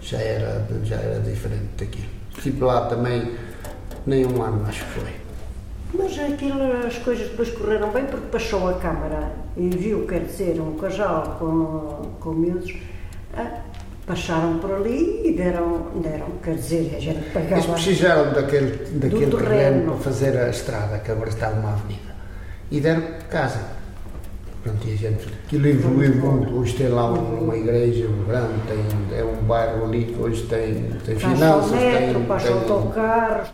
já 0.00 0.18
era, 0.18 0.66
já 0.84 0.96
era 0.96 1.20
diferente 1.20 1.68
daquilo. 1.78 2.06
Tipo 2.40 2.64
lá 2.64 2.86
também, 2.86 3.32
nem 4.06 4.26
um 4.26 4.42
ano 4.42 4.64
acho 4.66 4.84
que 4.84 4.90
foi. 4.90 5.10
Mas 5.94 6.18
aquilo, 6.18 6.62
as 6.86 6.96
coisas 6.98 7.28
depois 7.28 7.50
correram 7.50 7.90
bem 7.90 8.06
porque 8.06 8.26
passou 8.28 8.68
a 8.68 8.74
Câmara 8.74 9.32
e 9.56 9.68
viu, 9.68 10.06
quer 10.06 10.24
dizer, 10.24 10.58
um 10.58 10.74
casal 10.76 11.36
com, 11.38 12.12
com 12.18 12.30
miúdos. 12.30 12.74
Ah, 13.34 13.61
passaram 14.06 14.58
por 14.58 14.72
ali 14.72 15.22
e 15.24 15.32
deram, 15.32 15.86
deram 16.02 16.26
quer 16.42 16.54
dizer, 16.54 16.94
a 16.96 17.00
gente 17.00 17.30
pagava. 17.30 17.54
Eles 17.54 17.66
precisaram 17.66 18.32
daquele, 18.32 18.76
daquele 18.98 19.26
terreno 19.26 19.38
terreno. 19.38 19.92
para 19.92 19.96
fazer 20.00 20.36
a 20.36 20.48
estrada, 20.48 20.98
que 20.98 21.10
agora 21.10 21.28
está 21.28 21.50
uma 21.50 21.72
avenida. 21.72 22.12
E 22.70 22.80
deram 22.80 23.02
casa. 23.30 23.60
Pronto, 24.62 24.86
e 24.86 24.92
a 24.92 24.96
gente, 24.96 25.26
aquilo 25.44 25.66
evoluiu 25.66 26.14
muito. 26.14 26.54
Hoje 26.54 26.74
tem 26.74 26.88
lá 26.88 27.10
uma 27.12 27.56
igreja 27.56 28.08
grande, 28.26 28.60
tem, 28.68 29.18
é 29.18 29.24
um 29.24 29.42
bairro 29.44 29.84
ali 29.84 30.04
que 30.04 30.20
hoje 30.20 30.44
tem, 30.44 30.84
tem 31.04 31.16
finanças, 31.16 31.72
metro, 31.72 32.14
tem, 32.14 32.24
passa 32.26 32.54
o 32.54 32.60
tem, 32.60 32.70
autocarro. 32.70 33.48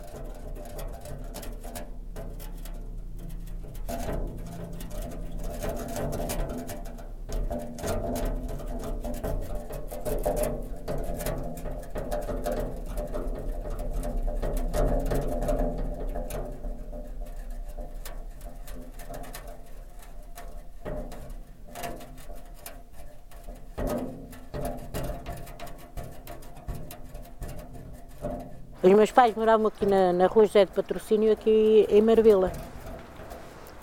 Pais 29.29 29.35
moravam 29.35 29.67
aqui 29.67 29.85
na, 29.85 30.13
na 30.13 30.27
rua 30.27 30.45
José 30.45 30.65
de 30.65 30.71
Patrocínio, 30.71 31.31
aqui 31.31 31.85
em 31.89 32.01
Marvila. 32.01 32.51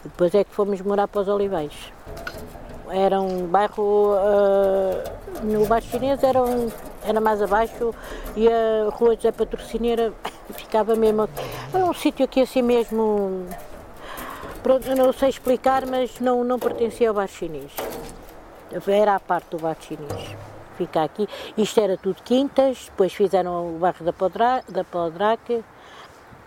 Depois 0.02 0.34
é 0.34 0.44
que 0.44 0.50
fomos 0.50 0.80
morar 0.80 1.08
para 1.08 1.22
os 1.22 1.28
Olivais. 1.28 1.72
Era 2.90 3.20
um 3.20 3.46
bairro, 3.46 4.14
ah, 4.16 5.04
no 5.42 5.66
bairro 5.66 5.86
chinês 5.86 6.22
era, 6.22 6.42
um- 6.42 6.70
era 7.04 7.20
mais 7.20 7.42
abaixo 7.42 7.92
e 8.36 8.48
a 8.48 8.88
rua 8.90 9.16
José 9.16 9.32
Patrocínio 9.32 9.92
era, 9.92 10.12
ficava 10.54 10.94
mesmo, 10.94 11.28
era 11.74 11.84
um 11.84 11.92
sítio 11.92 12.24
aqui 12.24 12.42
assim 12.42 12.62
mesmo, 12.62 13.46
pronto, 14.62 14.88
não 14.94 15.12
sei 15.12 15.30
explicar, 15.30 15.84
mas 15.86 16.20
não, 16.20 16.44
não 16.44 16.58
pertencia 16.58 17.08
ao 17.08 17.14
bairro 17.14 17.32
chinês. 17.32 17.72
Era 18.86 19.16
a 19.16 19.20
parte 19.20 19.50
do 19.50 19.58
bairro 19.58 19.78
chinês. 19.80 20.36
Fica 20.76 21.04
aqui. 21.04 21.28
Isto 21.56 21.80
era 21.80 21.96
tudo 21.96 22.22
quintas, 22.22 22.86
depois 22.90 23.12
fizeram 23.12 23.76
o 23.76 23.78
bairro 23.78 24.04
da, 24.04 24.12
Podra, 24.12 24.62
da 24.68 24.84
Podraque 24.84 25.64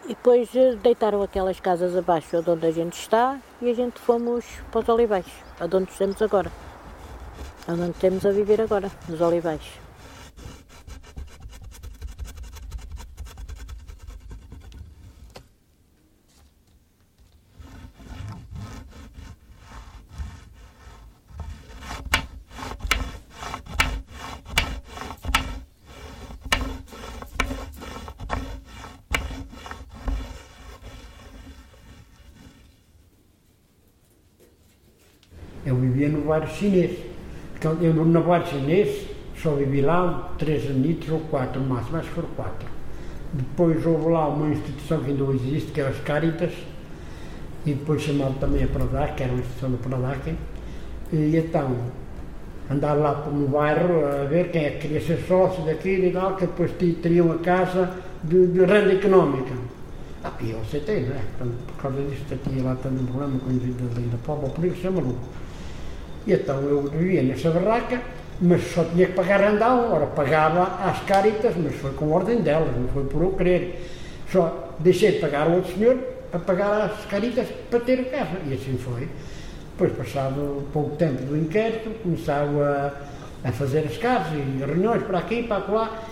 e 0.06 0.10
depois 0.10 0.56
eh, 0.56 0.76
deitaram 0.76 1.22
aquelas 1.22 1.60
casas 1.60 1.96
abaixo 1.96 2.44
onde 2.48 2.66
a 2.66 2.72
gente 2.72 2.94
está 2.94 3.40
e 3.62 3.70
a 3.70 3.74
gente 3.74 4.00
fomos 4.00 4.46
para 4.72 4.82
os 4.82 4.90
Olivais, 4.90 5.26
onde 5.62 5.92
estamos 5.92 6.22
agora. 6.22 6.52
Onde 7.68 7.92
estamos 7.92 8.26
a 8.26 8.32
viver 8.32 8.62
agora, 8.62 8.90
nos 9.08 9.22
Olivais. 9.22 9.79
Eu 35.70 35.76
vivia 35.76 36.10
no 36.10 36.22
bairro 36.22 36.48
chinês. 36.48 36.98
Então, 37.58 37.78
eu 37.80 37.94
no 37.94 38.24
bairro 38.24 38.48
chinês 38.48 39.06
só 39.42 39.52
vivi 39.52 39.82
lá 39.82 40.34
três 40.40 40.68
anitos 40.70 41.10
ou 41.10 41.20
quatro, 41.32 41.62
máximo, 41.62 42.00
que 42.00 42.08
foram 42.10 42.30
quatro. 42.36 42.68
Depois 43.34 43.86
houve 43.86 44.10
lá 44.10 44.28
uma 44.28 44.48
instituição 44.50 45.00
que 45.02 45.12
ainda 45.12 45.24
existe, 45.34 45.72
que 45.72 45.80
é 45.80 45.88
as 45.88 46.00
Caritas, 46.00 46.52
e 47.66 47.74
depois 47.74 48.02
chamaram 48.02 48.34
também 48.34 48.64
a 48.64 48.68
Pradac, 48.68 49.14
que 49.14 49.24
era 49.24 49.32
uma 49.32 49.40
instituição 49.42 49.72
da 49.72 49.78
Pradac. 49.78 50.36
E 51.14 51.38
então, 51.38 51.76
andar 52.72 52.94
lá 52.94 53.28
no 53.32 53.48
bairro 53.48 54.06
a 54.08 54.24
ver 54.26 54.50
quem 54.50 54.66
é 54.66 54.70
que 54.72 54.80
queria 54.88 55.02
ser 55.02 55.24
sócio 55.28 55.64
daquilo 55.66 56.06
e 56.06 56.12
tal, 56.12 56.36
que 56.36 56.48
depois 56.48 56.72
ti- 56.80 56.98
teriam 57.02 57.32
a 57.32 57.38
casa 57.38 57.92
de, 58.24 58.48
de 58.48 58.60
renda 58.62 58.94
económica. 58.94 59.54
Ah, 60.24 60.32
e 60.42 60.50
eu 60.52 60.60
aceitei, 60.62 61.04
é? 61.04 61.22
Portanto, 61.38 61.56
por 61.68 61.82
causa 61.84 62.02
disso, 62.02 62.24
tinha 62.44 62.64
lá 62.64 62.76
também 62.76 63.04
um 63.04 63.06
problema 63.06 63.40
com 63.40 63.50
a 63.50 64.12
da 64.12 64.18
pobre, 64.26 64.50
por 64.50 64.66
isso 64.66 64.88
é. 64.88 64.92
E 66.28 66.34
então 66.34 66.62
eu 66.62 66.84
vivia 66.84 67.24
nessa 67.24 67.50
barraca, 67.52 68.02
mas 68.42 68.62
só 68.72 68.84
tinha 68.84 69.08
que 69.08 69.14
pagar 69.14 69.42
randão. 69.42 69.94
Ora, 69.94 70.06
pagava 70.08 70.64
às 70.84 71.00
caritas, 71.04 71.56
mas 71.58 71.76
foi 71.76 71.92
com 71.94 72.12
ordem 72.12 72.42
delas, 72.42 72.76
não 72.76 72.88
foi 72.90 73.04
por 73.06 73.22
eu 73.22 73.32
querer. 73.32 73.90
Só 74.32 74.76
deixei 74.80 75.14
de 75.14 75.20
pagar 75.20 75.48
ao 75.48 75.54
outro 75.54 75.74
senhor 75.74 75.98
para 76.32 76.40
pagar 76.40 76.82
às 76.82 77.06
caritas 77.06 77.48
para 77.70 77.80
ter 77.80 78.00
a 78.00 78.04
casa. 78.06 78.38
E 78.48 78.54
assim 78.54 78.78
foi. 78.78 79.08
Depois, 79.72 79.94
passado 79.94 80.68
pouco 80.74 80.96
tempo 80.98 81.24
do 81.24 81.38
inquérito, 81.38 81.90
começaram 82.04 82.62
a, 82.62 82.92
a 83.44 83.52
fazer 83.52 83.80
as 83.80 83.98
casas 83.98 84.34
e 84.34 84.60
reuniões 84.60 85.04
para 85.04 85.20
aqui, 85.20 85.44
para 85.44 85.60
lá. 85.72 86.04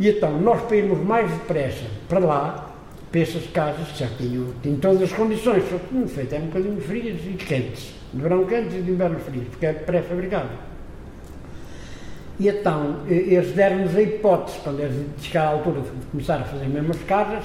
E 0.00 0.08
então, 0.08 0.40
nós 0.40 0.62
para 0.62 0.76
irmos 0.76 0.98
mais 1.00 1.30
depressa 1.30 1.84
para 2.08 2.20
lá, 2.20 2.67
para 3.10 3.40
casas, 3.52 3.88
que 3.88 4.00
já 4.00 4.08
tinham, 4.16 4.46
tinham 4.62 4.78
todas 4.78 5.02
as 5.02 5.12
condições, 5.12 5.64
só 5.68 5.78
que, 5.78 5.94
no 5.94 6.04
efeito, 6.04 6.34
é 6.34 6.38
um 6.38 6.46
bocadinho 6.46 6.80
frias 6.80 7.20
e 7.26 7.32
quentes. 7.32 7.94
De 8.12 8.20
verão 8.20 8.44
quentes 8.44 8.74
e 8.74 8.82
de 8.82 8.90
inverno 8.90 9.18
frios, 9.18 9.48
porque 9.48 9.66
é 9.66 9.72
pré-fabricado. 9.72 10.48
E 12.38 12.48
então, 12.48 13.00
eles 13.08 13.52
deram-nos 13.52 13.96
a 13.96 14.02
hipótese, 14.02 14.58
quando 14.62 14.80
eles 14.80 15.06
chegaram 15.20 15.48
à 15.48 15.52
altura 15.54 15.80
de 15.80 15.90
começar 16.10 16.36
a 16.36 16.44
fazer 16.44 16.66
mesmo 16.66 16.92
as 16.92 17.02
casas, 17.02 17.44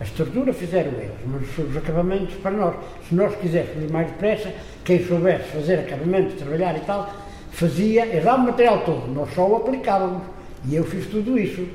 a 0.00 0.04
estrutura 0.04 0.52
fizeram 0.52 0.92
eles, 0.92 1.16
mas 1.26 1.58
os 1.58 1.76
acabamentos 1.76 2.34
para 2.36 2.52
nós. 2.52 2.76
Se 3.08 3.14
nós 3.14 3.34
quiséssemos 3.36 3.82
ir 3.82 3.92
mais 3.92 4.06
depressa, 4.06 4.52
quem 4.84 5.04
soubesse 5.04 5.44
fazer 5.48 5.80
acabamentos, 5.80 6.34
trabalhar 6.34 6.76
e 6.76 6.80
tal, 6.80 7.12
fazia, 7.50 8.06
davam 8.22 8.44
o 8.44 8.46
material 8.46 8.82
todo, 8.84 9.08
nós 9.12 9.34
só 9.34 9.48
o 9.48 9.56
aplicávamos. 9.56 10.22
E 10.68 10.76
eu 10.76 10.84
fiz 10.84 11.06
tudo 11.06 11.36
isso. 11.36 11.66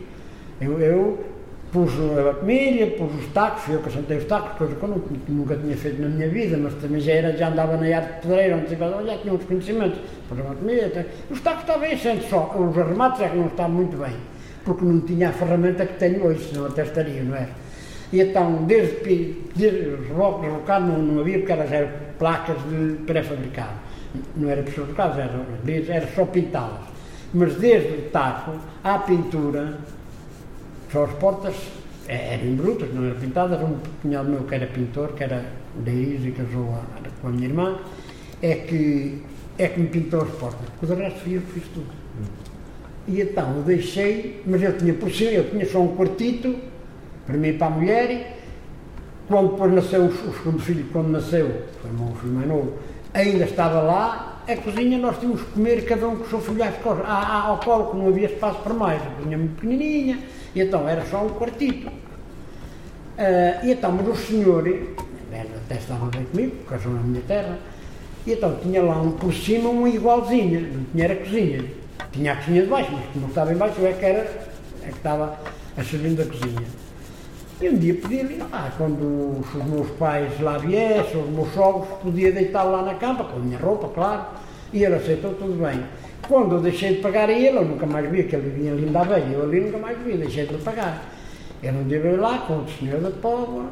Eu, 0.61 0.79
eu 0.79 1.32
pus 1.73 1.91
a 2.19 2.23
batomilha, 2.23 2.85
pus 2.91 3.11
os 3.15 3.25
tacos, 3.33 3.67
eu 3.67 3.79
que 3.81 3.89
assentei 3.89 4.17
os 4.17 4.25
tacos, 4.25 4.57
coisa 4.59 4.75
que 4.75 4.83
eu 4.83 5.03
nunca, 5.29 5.55
tinha 5.55 5.75
feito 5.75 6.01
na 6.01 6.07
minha 6.07 6.29
vida, 6.29 6.55
mas 6.55 6.75
também 6.75 7.01
já, 7.01 7.13
era, 7.13 7.35
já 7.35 7.49
andava 7.49 7.75
na 7.77 7.85
área 7.85 8.01
de 8.01 8.21
pedreiro, 8.21 8.57
onde 8.57 8.67
tive- 8.67 9.05
já 9.07 9.17
tinha 9.17 9.33
uns 9.33 9.43
conhecimentos. 9.43 9.99
Pus 10.29 10.39
a 10.39 10.43
batomilha, 10.43 10.89
tá. 10.91 11.03
os 11.31 11.41
tacos 11.41 11.61
estavam 11.61 11.91
assentes 11.91 12.29
só, 12.29 12.55
os 12.55 12.77
arremates 12.77 13.21
é 13.21 13.29
que 13.29 13.37
não 13.37 13.47
estavam 13.47 13.71
muito 13.71 13.97
bem, 13.97 14.13
porque 14.63 14.85
não 14.85 14.99
tinha 15.01 15.29
a 15.29 15.31
ferramenta 15.33 15.85
que 15.85 15.97
tenho 15.97 16.23
hoje, 16.23 16.47
senão 16.49 16.67
até 16.67 16.83
estaria, 16.83 17.23
não 17.23 17.35
é? 17.35 17.49
E 18.13 18.21
então, 18.21 18.63
desde, 18.65 19.35
desde 19.55 19.95
rebocado 20.07 20.85
não, 20.85 20.99
não 20.99 21.21
havia, 21.21 21.39
porque 21.39 21.51
elas 21.51 21.71
eram 21.71 21.89
placas 22.19 22.57
de 22.69 22.97
pré-fabricado. 23.07 23.73
Não 24.35 24.47
era 24.47 24.61
por 24.61 24.71
fabricado, 24.71 25.19
era, 25.19 25.39
era 25.89 26.07
só 26.13 26.23
pintá-las. 26.25 26.93
Mas 27.33 27.55
desde 27.55 27.87
o 27.93 28.01
taco 28.11 28.51
à 28.83 28.99
pintura, 28.99 29.79
só 30.93 31.05
as 31.05 31.13
portas 31.13 31.55
eram 32.07 32.55
brutas, 32.55 32.93
não 32.93 33.03
eram 33.05 33.19
pintadas. 33.19 33.59
Um 33.59 33.77
cunhado 34.01 34.29
meu 34.29 34.43
que 34.43 34.53
era 34.53 34.67
pintor, 34.67 35.13
que 35.13 35.23
era 35.23 35.43
da 35.75 35.91
Iris 35.91 36.23
e 36.23 36.31
casou 36.31 36.77
com 37.19 37.27
a 37.27 37.31
minha 37.31 37.47
irmã, 37.47 37.79
é 38.43 38.53
que, 38.53 39.23
é 39.57 39.67
que 39.67 39.79
me 39.79 39.87
pintou 39.87 40.21
as 40.21 40.29
portas. 40.35 40.67
O 40.81 40.85
de 40.85 40.93
resto 40.93 41.27
eu 41.27 41.41
fiz 41.41 41.63
tudo. 41.73 41.87
E 43.07 43.21
então 43.21 43.57
eu 43.57 43.63
deixei, 43.63 44.43
mas 44.45 44.61
eu 44.61 44.77
tinha 44.77 44.93
por 44.93 45.11
cima, 45.11 45.31
eu 45.31 45.49
tinha 45.49 45.65
só 45.65 45.79
um 45.79 45.95
quartito 45.95 46.55
para 47.25 47.37
mim 47.37 47.49
e 47.49 47.53
para 47.53 47.67
a 47.67 47.69
mulher. 47.71 48.37
Quando 49.27 49.51
depois 49.51 49.73
nasceu 49.73 50.03
o, 50.03 50.07
o 50.07 50.33
segundo 50.37 50.59
filho, 50.59 50.85
quando 50.93 51.07
nasceu, 51.07 51.63
foi 51.81 51.89
o 51.89 51.93
meu 51.93 52.15
filho 52.15 52.33
mais 52.33 52.47
novo, 52.47 52.73
ainda 53.13 53.45
estava 53.45 53.81
lá. 53.81 54.29
A 54.47 54.57
cozinha 54.57 54.97
nós 54.99 55.17
tínhamos 55.19 55.41
que 55.41 55.51
comer 55.51 55.85
cada 55.85 56.07
um 56.07 56.17
com 56.17 56.23
o 56.23 56.29
seu 56.29 56.41
filho 56.41 56.63
ao 56.63 57.57
colo, 57.59 57.91
que 57.91 57.97
não 57.97 58.09
havia 58.09 58.27
espaço 58.27 58.59
para 58.59 58.73
mais. 58.73 59.01
A 59.01 59.05
cozinha 59.11 59.37
muito 59.37 59.55
pequenininha, 59.55 60.19
e 60.55 60.61
então 60.61 60.87
era 60.87 61.05
só 61.05 61.23
um 61.25 61.29
quartito. 61.29 61.91
Ah, 63.17 63.59
e 63.63 63.71
então, 63.71 63.91
mas 63.91 64.07
o 64.07 64.15
senhor, 64.15 64.67
até 65.65 65.75
estava 65.75 66.05
bem 66.07 66.25
comigo, 66.25 66.55
casou 66.67 66.93
na 66.93 67.01
minha 67.01 67.21
terra, 67.27 67.57
e 68.25 68.33
então 68.33 68.55
tinha 68.61 68.81
lá 68.81 69.01
um 69.01 69.11
por 69.11 69.33
cima, 69.33 69.69
um 69.69 69.87
igualzinho, 69.87 70.61
não 70.73 70.83
tinha 70.91 71.05
era 71.05 71.15
cozinha. 71.15 71.65
Tinha 72.11 72.33
a 72.33 72.35
cozinha 72.35 72.63
de 72.63 72.69
baixo, 72.69 72.91
mas 72.91 73.05
como 73.13 73.27
estava 73.27 73.53
em 73.53 73.57
baixo, 73.57 73.85
é 73.85 73.93
que, 73.93 74.05
era, 74.05 74.19
é 74.83 74.87
que 74.87 74.97
estava 74.97 75.37
a 75.77 75.83
servir 75.83 76.15
da 76.15 76.25
cozinha. 76.25 76.63
E 77.61 77.69
um 77.69 77.77
dia 77.77 77.93
pedi-lhe, 77.93 78.43
ah, 78.51 78.71
quando 78.77 79.39
os 79.39 79.65
meus 79.65 79.89
pais 79.91 80.39
lá 80.39 80.57
viessem, 80.57 81.21
os 81.21 81.29
meus 81.29 81.53
sogros, 81.53 81.87
podia 82.01 82.31
deitá-lo 82.31 82.71
lá 82.71 82.81
na 82.81 82.95
cama, 82.95 83.23
com 83.23 83.37
a 83.37 83.39
minha 83.39 83.57
roupa, 83.57 83.87
claro, 83.89 84.25
e 84.71 84.83
ele 84.83 84.95
aceitou 84.95 85.33
tudo 85.33 85.61
bem. 85.63 85.83
Quando 86.27 86.55
eu 86.55 86.61
deixei 86.61 86.95
de 86.95 87.01
pagar 87.01 87.29
a 87.29 87.31
ele, 87.31 87.57
eu 87.57 87.65
nunca 87.65 87.85
mais 87.85 88.09
vi, 88.09 88.23
que 88.23 88.35
ele 88.35 88.49
vivia 88.49 88.71
ali 88.71 88.85
da 88.85 89.03
velha, 89.03 89.33
eu 89.33 89.43
ali 89.43 89.59
nunca 89.59 89.77
mais 89.77 89.97
vi, 89.99 90.17
deixei 90.17 90.45
de 90.45 90.55
pagar. 90.57 91.03
Ele 91.61 91.77
um 91.77 91.83
dia 91.83 91.99
veio 91.99 92.19
lá 92.19 92.39
com 92.39 92.59
o 92.59 92.67
senhor 92.67 92.99
da 93.01 93.11
Póvoa 93.11 93.65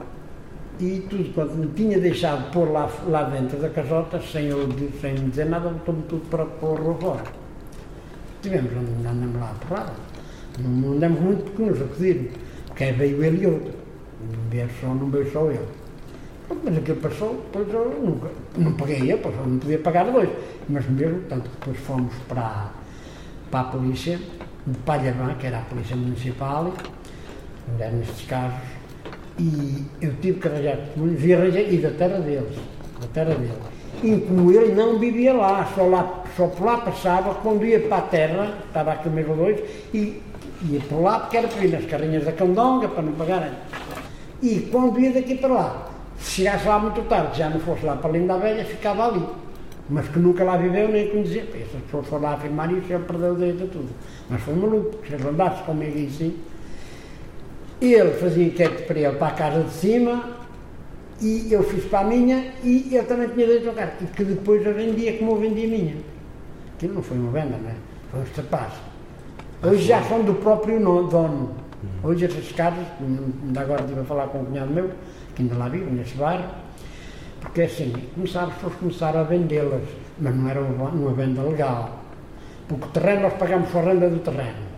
e 0.79 1.05
tudo 1.09 1.33
quanto 1.33 1.53
me 1.53 1.67
tinha 1.67 1.99
deixado 1.99 2.51
pôr 2.51 2.71
lá, 2.71 2.89
lá 3.07 3.23
dentro 3.23 3.57
da 3.57 3.69
casota, 3.69 4.19
sem, 4.19 4.47
eu, 4.47 4.67
sem 4.99 5.13
me 5.13 5.29
dizer 5.29 5.45
nada, 5.45 5.69
botou-me 5.69 6.01
tudo 6.03 6.27
para 6.29 6.45
pôr 6.45 6.77
fora. 6.99 7.23
tivemos, 8.41 8.71
andamos 8.71 9.39
lá 9.39 9.51
a 9.51 9.65
porrada. 9.65 9.93
Não 10.59 10.91
andamos 10.93 11.19
muito 11.21 11.43
porque 11.43 11.63
nos 11.63 11.81
acudiram, 11.81 12.25
porque 12.67 12.91
veio 12.91 13.23
ele 13.23 13.43
e 13.43 13.47
outro. 13.47 13.73
Não 14.21 14.49
veio 14.49 14.69
só, 14.79 14.87
não 14.87 15.09
veio 15.09 15.31
só 15.31 15.49
ele. 15.49 15.80
Mas 16.63 16.77
aquilo 16.77 16.97
passou, 16.97 17.45
depois 17.51 17.73
eu 17.73 18.01
nunca, 18.03 18.29
não 18.57 18.73
paguei 18.73 19.11
eu, 19.11 19.19
não 19.47 19.57
podia 19.57 19.79
pagar 19.79 20.11
dois. 20.11 20.29
Mas 20.67 20.87
mesmo, 20.89 21.21
tanto 21.29 21.49
que 21.49 21.55
depois 21.57 21.77
fomos 21.79 22.13
para, 22.27 22.71
para 23.49 23.59
a 23.61 23.63
polícia 23.65 24.19
de 24.67 24.77
Palhavã, 24.79 25.33
que 25.35 25.47
era 25.47 25.59
a 25.59 25.61
polícia 25.61 25.95
municipal, 25.95 26.73
era 27.79 27.91
nestes 27.91 28.27
casos, 28.27 28.59
e 29.39 29.85
eu 30.01 30.13
tive 30.21 30.39
que 30.39 30.47
arranjar 30.47 30.77
testemunhos 30.77 31.23
e 31.23 31.33
arranjei, 31.33 31.73
e 31.73 31.77
da 31.77 31.91
terra 31.91 32.19
deles, 32.19 32.57
da 32.99 33.07
terra 33.07 33.35
deles. 33.35 33.51
E 34.03 34.19
como 34.27 34.51
ele 34.51 34.73
não 34.73 34.99
vivia 34.99 35.33
lá, 35.33 35.65
só, 35.73 35.83
lá, 35.83 36.23
só 36.35 36.47
por 36.47 36.65
lá 36.65 36.77
passava, 36.79 37.33
quando 37.35 37.65
ia 37.65 37.79
para 37.79 37.97
a 37.97 38.01
terra, 38.01 38.57
estava 38.67 38.91
aqui 38.93 39.09
mesmo 39.09 39.35
dois, 39.35 39.59
e 39.93 40.21
ia 40.69 40.79
por 40.81 41.01
lá 41.01 41.19
porque 41.19 41.37
era 41.37 41.47
para 41.47 41.65
ir 41.65 41.71
nas 41.71 41.85
carrinhas 41.85 42.25
da 42.25 42.31
Candonga, 42.31 42.87
para 42.87 43.03
não 43.03 43.13
pagarem. 43.13 43.51
E 44.41 44.69
quando 44.71 44.99
ia 44.99 45.13
daqui 45.13 45.35
para 45.35 45.53
lá, 45.53 45.90
se 46.21 46.31
chegasse 46.31 46.67
lá 46.67 46.79
muito 46.79 47.01
tarde, 47.09 47.39
já 47.39 47.49
não 47.49 47.59
fosse 47.59 47.83
lá 47.83 47.95
para 47.95 48.09
a 48.09 48.13
Linda 48.13 48.37
Velha, 48.37 48.63
ficava 48.63 49.07
ali. 49.07 49.25
Mas 49.89 50.07
que 50.07 50.19
nunca 50.19 50.43
lá 50.43 50.55
viveu 50.55 50.87
nem 50.87 51.09
conhecia. 51.09 51.41
Essas 51.41 51.81
pessoas 51.81 52.07
foram 52.07 52.23
lá 52.23 52.33
afirmar 52.33 52.71
isso, 52.71 52.93
ele 52.93 53.03
perdeu 53.03 53.33
o 53.33 53.35
direito 53.35 53.63
a 53.63 53.67
tudo. 53.67 53.89
Mas 54.29 54.41
foi 54.41 54.55
maluco, 54.55 55.05
se 55.05 55.13
ele 55.13 55.27
andasse 55.27 55.63
comigo 55.63 56.07
assim. 56.07 56.37
Ele 57.81 58.11
fazia 58.11 58.45
inquérito 58.45 58.83
para 58.85 58.99
ele 58.99 59.17
para 59.17 59.27
a 59.27 59.31
casa 59.31 59.63
de 59.63 59.71
cima 59.71 60.23
e 61.19 61.51
eu 61.51 61.63
fiz 61.63 61.83
para 61.85 62.01
a 62.01 62.03
minha 62.03 62.53
e 62.63 62.89
ele 62.91 63.03
também 63.03 63.27
tinha 63.29 63.47
direito 63.47 63.69
ao 63.69 63.75
carro. 63.75 63.91
E 64.01 64.05
que 64.05 64.23
depois 64.23 64.63
eu 64.65 64.73
vendia 64.73 65.17
como 65.17 65.31
eu 65.31 65.39
vendi 65.39 65.65
a 65.65 65.67
minha. 65.67 65.95
Aquilo 66.75 66.93
não 66.93 67.01
foi 67.01 67.17
uma 67.17 67.31
venda, 67.31 67.57
não 67.57 67.69
é? 67.69 67.75
Foi 68.11 68.19
um 68.19 68.23
estapaço. 68.23 68.81
Hoje 69.63 69.83
já 69.83 70.01
são 70.03 70.23
do 70.23 70.35
próprio 70.35 70.79
dono. 70.79 71.55
Hoje 72.03 72.25
essas 72.25 72.51
casas, 72.51 72.85
ainda 72.99 73.61
agora 73.61 73.81
estive 73.81 74.01
a 74.01 74.03
falar 74.03 74.27
com 74.27 74.39
um 74.39 74.45
cunhado 74.45 74.71
meu, 74.71 74.91
que 75.35 75.41
ainda 75.41 75.55
lá 75.55 75.69
vive, 75.69 75.89
nesse 75.91 76.15
bairro, 76.15 76.45
porque 77.39 77.63
assim, 77.63 77.93
começaram, 78.13 78.49
as 78.49 78.73
começaram 78.75 79.19
a 79.19 79.23
vendê-las, 79.23 79.83
mas 80.19 80.35
não 80.35 80.49
era 80.49 80.61
uma, 80.61 80.89
uma 80.89 81.13
venda 81.13 81.41
legal. 81.41 81.99
Porque 82.67 82.85
o 82.85 82.87
terreno, 82.89 83.23
nós 83.23 83.33
pagamos 83.33 83.69
só 83.71 83.79
a 83.79 83.81
renda 83.81 84.09
do 84.09 84.19
terreno. 84.19 84.71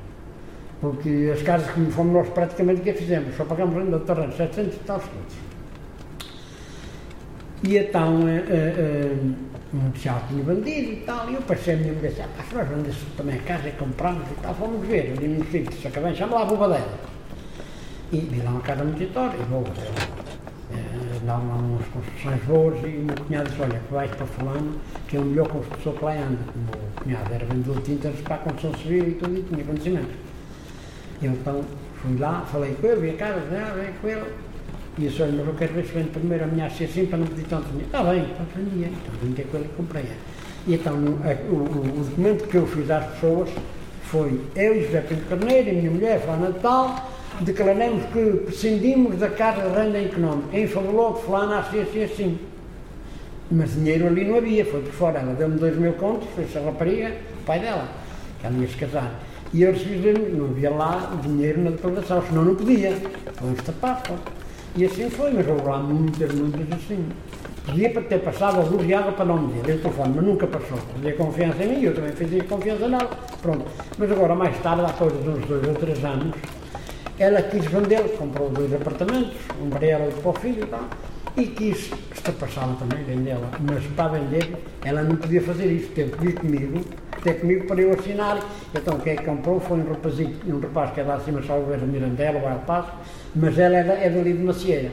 Porque 0.80 1.32
as 1.34 1.42
casas 1.44 1.70
que 1.72 1.86
fomos 1.92 2.14
nós 2.14 2.30
praticamente 2.30 2.82
que 2.82 2.94
fizemos, 2.94 3.36
só 3.36 3.46
pagamos 3.46 3.76
renda 3.76 4.00
do 4.00 4.06
terreno, 4.06 4.32
700 4.34 4.76
e 4.76 4.80
tal 4.80 4.98
escudos. 4.98 5.36
E 7.64 7.78
então, 7.78 8.28
eh, 8.28 8.44
eh, 8.50 8.76
eh, 8.78 9.16
um 9.74 9.90
oficial 9.90 10.22
tinha 10.28 10.44
vendido 10.44 10.92
e 10.92 10.96
tal, 11.06 11.30
e 11.30 11.36
eu 11.36 11.42
passei 11.42 11.76
a 11.76 11.78
minha 11.78 11.94
mulher, 11.94 12.10
disse, 12.10 12.22
ah, 12.22 12.28
nós 12.54 12.68
vendemos 12.68 12.98
também 13.16 13.36
a 13.36 13.42
casa 13.44 13.70
e 13.70 13.72
compramos 13.72 14.30
e 14.30 14.36
tal, 14.42 14.54
fomos 14.56 14.86
ver, 14.86 15.14
ali 15.18 15.28
no 15.28 15.46
sítio, 15.46 15.74
só 15.82 15.90
que 15.90 16.00
bem, 16.00 16.14
chama 16.14 16.36
lá 16.36 16.42
a 16.42 16.46
Bobadela. 16.46 17.00
E 18.12 18.18
vi 18.18 18.42
lá 18.42 18.52
uma 18.52 18.62
casa 18.62 18.84
muito 18.84 19.02
e 19.02 19.06
vou, 19.50 19.64
davam 21.24 21.48
lá 21.48 21.56
umas 21.56 21.86
construções 21.88 22.44
boas 22.44 22.76
e 22.84 22.98
o 22.98 23.04
meu 23.04 23.16
cunhado 23.16 23.50
disse, 23.50 23.62
olha, 23.62 23.80
que 23.80 23.94
vais 23.94 24.12
para 24.12 24.26
fulano, 24.26 24.76
que 25.08 25.18
é 25.18 25.20
o 25.20 25.24
melhor 25.26 25.48
construtor 25.48 25.94
que 25.94 26.06
lá 26.06 26.14
anda. 26.14 26.40
O 26.56 26.60
meu 26.60 26.90
cunhado 26.96 27.34
era 27.34 27.46
vendedor 27.46 27.76
de 27.78 27.82
tintas 27.84 28.16
para 28.22 28.36
a 28.36 28.38
construção 28.40 28.80
civil 28.82 29.08
e 29.08 29.12
tudo, 29.12 29.38
e 29.38 29.44
tinha 29.44 29.64
conhecimento. 29.64 30.14
E 31.22 31.26
então 31.26 31.62
fui 32.02 32.18
lá, 32.18 32.46
falei 32.52 32.76
com 32.76 32.88
ele, 32.88 33.02
vi 33.02 33.10
a 33.12 33.14
casa, 33.14 33.40
ah, 33.40 33.74
vem 33.76 33.94
com 34.02 34.08
ele. 34.08 34.34
E 34.98 35.02
disse, 35.02 35.22
olha, 35.24 35.32
mas 35.32 35.48
eu 35.48 35.54
quero 35.56 35.74
ver 35.74 35.86
se 35.86 35.92
vende 35.94 36.10
primeiro 36.10 36.44
a 36.44 36.48
minha 36.48 36.66
assim, 36.68 36.86
assim 36.86 37.06
para 37.06 37.18
não 37.18 37.28
pedir 37.28 37.46
tanto 37.48 37.68
dinheiro. 37.70 37.88
Está 37.88 38.04
bem, 38.04 38.20
então 38.20 38.46
vendia. 38.56 38.88
Então 38.88 39.14
vendi 39.22 39.44
com 39.44 39.58
ele 39.58 39.66
e 39.66 39.78
comprei. 39.78 40.06
E 40.68 40.74
então 40.76 40.94
o, 40.94 40.98
o, 40.98 42.02
o, 42.02 42.04
documento 42.06 42.48
que 42.48 42.56
eu 42.56 42.68
fiz 42.68 42.90
às 42.92 43.06
pessoas 43.14 43.50
foi 44.04 44.40
eu, 44.56 44.82
José 44.82 45.02
Pinto 45.02 45.26
Carneiro, 45.26 45.70
e 45.70 45.74
minha 45.74 45.92
mulher, 45.92 46.22
Flá 46.22 46.38
Natal, 46.38 47.12
declaramos 47.42 48.04
que 48.06 48.24
prescindimos 48.46 49.18
da 49.18 49.30
carga 49.30 49.70
de 49.70 49.76
renda 49.76 50.02
económica 50.02 50.58
em 50.58 50.68
favor 50.68 51.16
de 51.16 51.22
fulano 51.22 51.54
assim, 51.54 51.82
assim, 51.82 52.04
assim. 52.04 52.40
Mas 53.52 53.74
dinheiro 53.74 54.08
ali 54.08 54.26
não 54.26 54.38
havia, 54.38 54.66
foi 54.66 54.82
por 54.82 54.92
fora. 54.94 55.20
Ela 55.20 55.34
deu-me 55.34 55.58
dois 55.58 55.76
mil 55.78 55.94
contos, 55.94 56.28
foi-se 56.36 56.58
a 56.58 56.62
rapariga, 56.62 57.12
o 57.42 57.46
pai 57.46 57.60
dela, 57.60 57.88
que 58.40 58.48
ela 58.48 58.58
ia 58.58 58.68
se 58.68 58.78
casar. 58.78 59.20
E 59.54 59.62
eu 59.62 59.72
recebi, 59.72 60.14
não 60.32 60.46
havia 60.46 60.72
lá 60.72 61.12
dinheiro 61.22 61.62
na 61.62 61.72
declaração, 61.72 62.24
senão 62.28 62.46
não 62.46 62.56
podia. 62.56 62.92
Foi 63.36 63.50
um 63.50 63.54
estapado. 63.54 64.14
E 64.76 64.86
assim 64.86 65.10
foi, 65.10 65.32
mas 65.32 65.48
houve 65.48 65.62
lá 65.62 65.78
muitas, 65.78 66.34
muitas 66.34 66.62
assim. 66.72 67.06
Podia 67.66 67.90
ter 67.90 68.20
passado 68.20 68.60
a 68.60 69.00
água 69.00 69.12
para 69.14 69.26
não 69.26 69.44
me 69.44 69.62
dizer, 69.62 69.80
falando, 69.80 70.16
mas 70.16 70.26
nunca 70.26 70.48
passou. 70.48 70.78
Podia 70.94 71.14
confiança 71.14 71.64
em 71.64 71.68
mim, 71.68 71.84
eu 71.84 71.94
também 71.94 72.12
fazia 72.12 72.44
confiança 72.44 72.88
nela. 72.88 73.10
Pronto. 73.42 73.66
Mas 73.98 74.12
agora, 74.12 74.36
mais 74.36 74.58
tarde, 74.60 74.84
há 74.84 74.90
coisa 74.94 75.16
de 75.16 75.30
uns 75.30 75.46
dois 75.46 75.68
ou 75.68 75.76
três 75.76 76.04
anos, 76.04 76.36
ela 77.20 77.42
quis 77.42 77.66
vender, 77.66 78.02
comprou 78.18 78.50
dois 78.50 78.74
apartamentos, 78.74 79.36
um 79.62 79.70
para 79.70 79.86
ela 79.86 80.08
e 80.08 80.12
para 80.12 80.30
o 80.30 80.34
filho 80.34 80.64
e 80.64 80.68
tal, 80.68 80.88
e 81.38 81.48
quis 81.48 81.92
ultrapassá-la 82.16 82.76
também, 82.76 83.04
vendê-la. 83.04 83.50
Mas 83.60 83.84
para 83.96 84.20
vender, 84.20 84.54
ela 84.84 85.04
não 85.04 85.16
podia 85.16 85.42
fazer 85.42 85.66
isso, 85.66 85.90
teve 85.90 86.12
que 86.12 86.26
vir 86.26 86.36
comigo, 86.36 86.82
ter 87.24 87.40
comigo 87.40 87.68
para 87.68 87.82
eu 87.82 87.94
assinar. 87.94 88.40
Então 88.74 89.00
quem 89.00 89.14
é 89.14 89.16
comprou 89.18 89.60
foi 89.60 89.78
um 89.78 89.88
rapazinho, 89.88 90.36
um 90.48 90.60
rapaz 90.60 90.92
que 90.92 91.02
é 91.02 91.04
lá 91.04 91.16
acima, 91.16 91.42
só 91.42 91.58
o 91.58 91.88
Mirandela, 91.88 92.40
o 92.40 92.66
Passo, 92.66 92.92
mas 93.36 93.58
ela 93.58 93.78
é, 93.78 93.84
da, 93.84 93.94
é 93.94 94.10
dali 94.10 94.34
de 94.34 94.44
Macieira. 94.44 94.92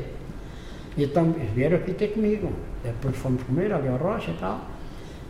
Então 0.96 1.34
eles 1.36 1.50
vieram 1.54 1.76
aqui 1.76 1.92
ter 1.92 2.08
comigo. 2.08 2.52
Depois 2.82 3.16
fomos 3.16 3.42
comer 3.42 3.72
ali 3.72 3.88
ao 3.88 3.96
Rocha 3.96 4.30
e 4.30 4.34
tal, 4.34 4.60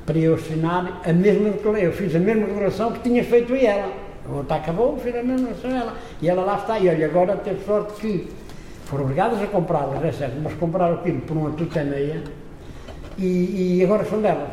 para 0.07 0.19
eu 0.19 0.35
assinar 0.35 1.01
a 1.05 1.13
mesma. 1.13 1.49
Eu 1.79 1.93
fiz 1.93 2.15
a 2.15 2.19
mesma 2.19 2.47
declaração 2.47 2.93
que 2.93 3.01
tinha 3.01 3.25
feito 3.25 3.55
ela. 3.55 4.10
Outra 4.33 4.57
acabou, 4.57 4.97
fez 4.99 5.17
a 5.17 5.23
mesma 5.23 5.49
coisa 5.49 5.77
ela. 5.77 5.95
E 6.21 6.29
ela 6.29 6.45
lá 6.45 6.57
está. 6.57 6.79
E 6.79 6.89
olha, 6.89 7.07
agora 7.07 7.37
teve 7.37 7.65
sorte 7.65 8.01
que 8.01 8.29
foram 8.87 9.05
obrigadas 9.05 9.41
a 9.41 9.47
comprá-las, 9.47 10.05
é 10.05 10.11
certo, 10.11 10.41
mas 10.43 10.53
compraram 10.55 10.97
aquilo 10.97 11.21
por 11.21 11.37
uma 11.37 11.51
tutaneia 11.53 12.25
e, 13.17 13.79
e 13.79 13.85
agora 13.85 14.05
são 14.05 14.21
delas. 14.21 14.51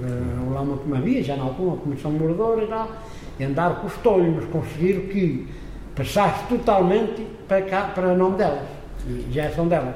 Uh, 0.00 0.52
lá 0.52 0.60
uma, 0.60 0.74
uma 0.74 0.98
havia, 0.98 1.22
já 1.22 1.36
na 1.36 1.44
altura, 1.44 1.70
uma 1.70 1.76
comissão 1.76 2.10
moradora 2.10 2.64
e 2.64 2.66
tal, 2.66 2.90
e 3.38 3.44
andaram 3.44 3.76
com 3.76 3.86
os 3.86 3.96
tolhos, 3.98 4.34
mas 4.34 4.44
conseguiram 4.46 5.02
que 5.02 5.46
passasse 5.94 6.46
totalmente 6.48 7.26
para 7.46 7.62
cá, 7.62 7.92
para 7.94 8.08
o 8.08 8.16
nome 8.16 8.36
delas. 8.36 8.66
E 9.06 9.28
já 9.30 9.50
são 9.52 9.68
delas. 9.68 9.94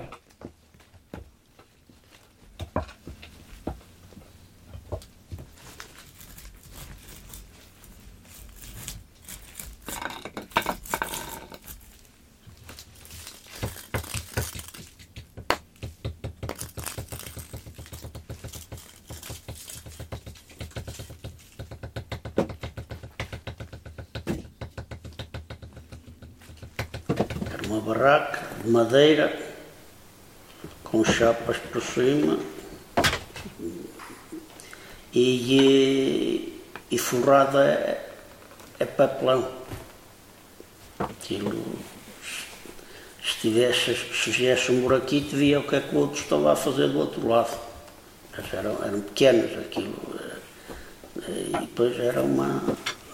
uma 27.70 27.80
barraca 27.80 28.40
de 28.59 28.59
madeira 28.70 29.36
com 30.84 31.04
chapas 31.04 31.56
por 31.58 31.82
cima 31.82 32.38
e, 35.12 36.62
e 36.90 36.98
forrada 36.98 37.64
é, 37.64 38.10
é 38.78 38.84
papelão. 38.84 39.48
Aquilo, 40.98 41.78
se 43.22 43.40
tivesse, 43.40 43.94
se 43.94 44.32
tivesse 44.32 44.70
um 44.70 44.82
buraquito, 44.82 45.34
via 45.34 45.60
o 45.60 45.66
que 45.66 45.76
é 45.76 45.80
que 45.80 45.94
o 45.94 45.98
outro 45.98 46.20
estava 46.20 46.52
a 46.52 46.56
fazer 46.56 46.88
do 46.88 46.98
outro 46.98 47.26
lado. 47.26 47.58
Mas 48.36 48.52
eram, 48.52 48.84
eram 48.84 49.00
pequenas 49.00 49.58
aquilo. 49.58 49.96
Eh, 51.22 51.46
e 51.48 51.58
depois 51.60 51.98
era 51.98 52.22
uma. 52.22 52.62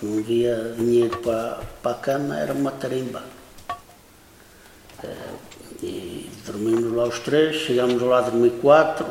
Não 0.03 0.19
havia 0.19 0.75
dinheiro 0.77 1.16
para, 1.19 1.61
para 1.83 1.92
a 1.92 1.95
cama, 1.95 2.38
era 2.38 2.53
uma 2.53 2.71
tarimba. 2.73 3.23
E 5.87 6.29
dormimos 6.44 6.92
lá 6.92 7.05
os 7.05 7.20
três, 7.20 7.55
chegámos 7.55 8.03
lá 8.03 8.18
a 8.18 8.22
dormir 8.22 8.51
quatro. 8.61 9.07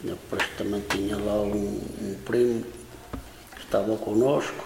Depois 0.00 0.42
também 0.56 0.80
tinha 0.88 1.16
lá 1.16 1.34
um, 1.42 1.80
um 2.00 2.16
primo 2.24 2.64
que 3.56 3.62
estava 3.62 3.96
connosco 3.96 4.64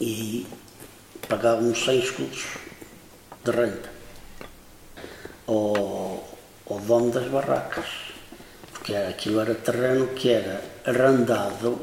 e 0.00 0.46
pagávamos 1.28 1.84
100 1.84 1.98
escudos 1.98 2.44
de 3.44 3.50
renda 3.50 3.90
ao, 5.48 6.24
ao 6.70 6.78
dono 6.78 7.10
das 7.10 7.26
barracas, 7.26 7.86
porque 8.72 8.94
aquilo 8.94 9.40
era 9.40 9.56
terreno 9.56 10.06
que 10.08 10.30
era 10.30 10.62
arrendado, 10.84 11.80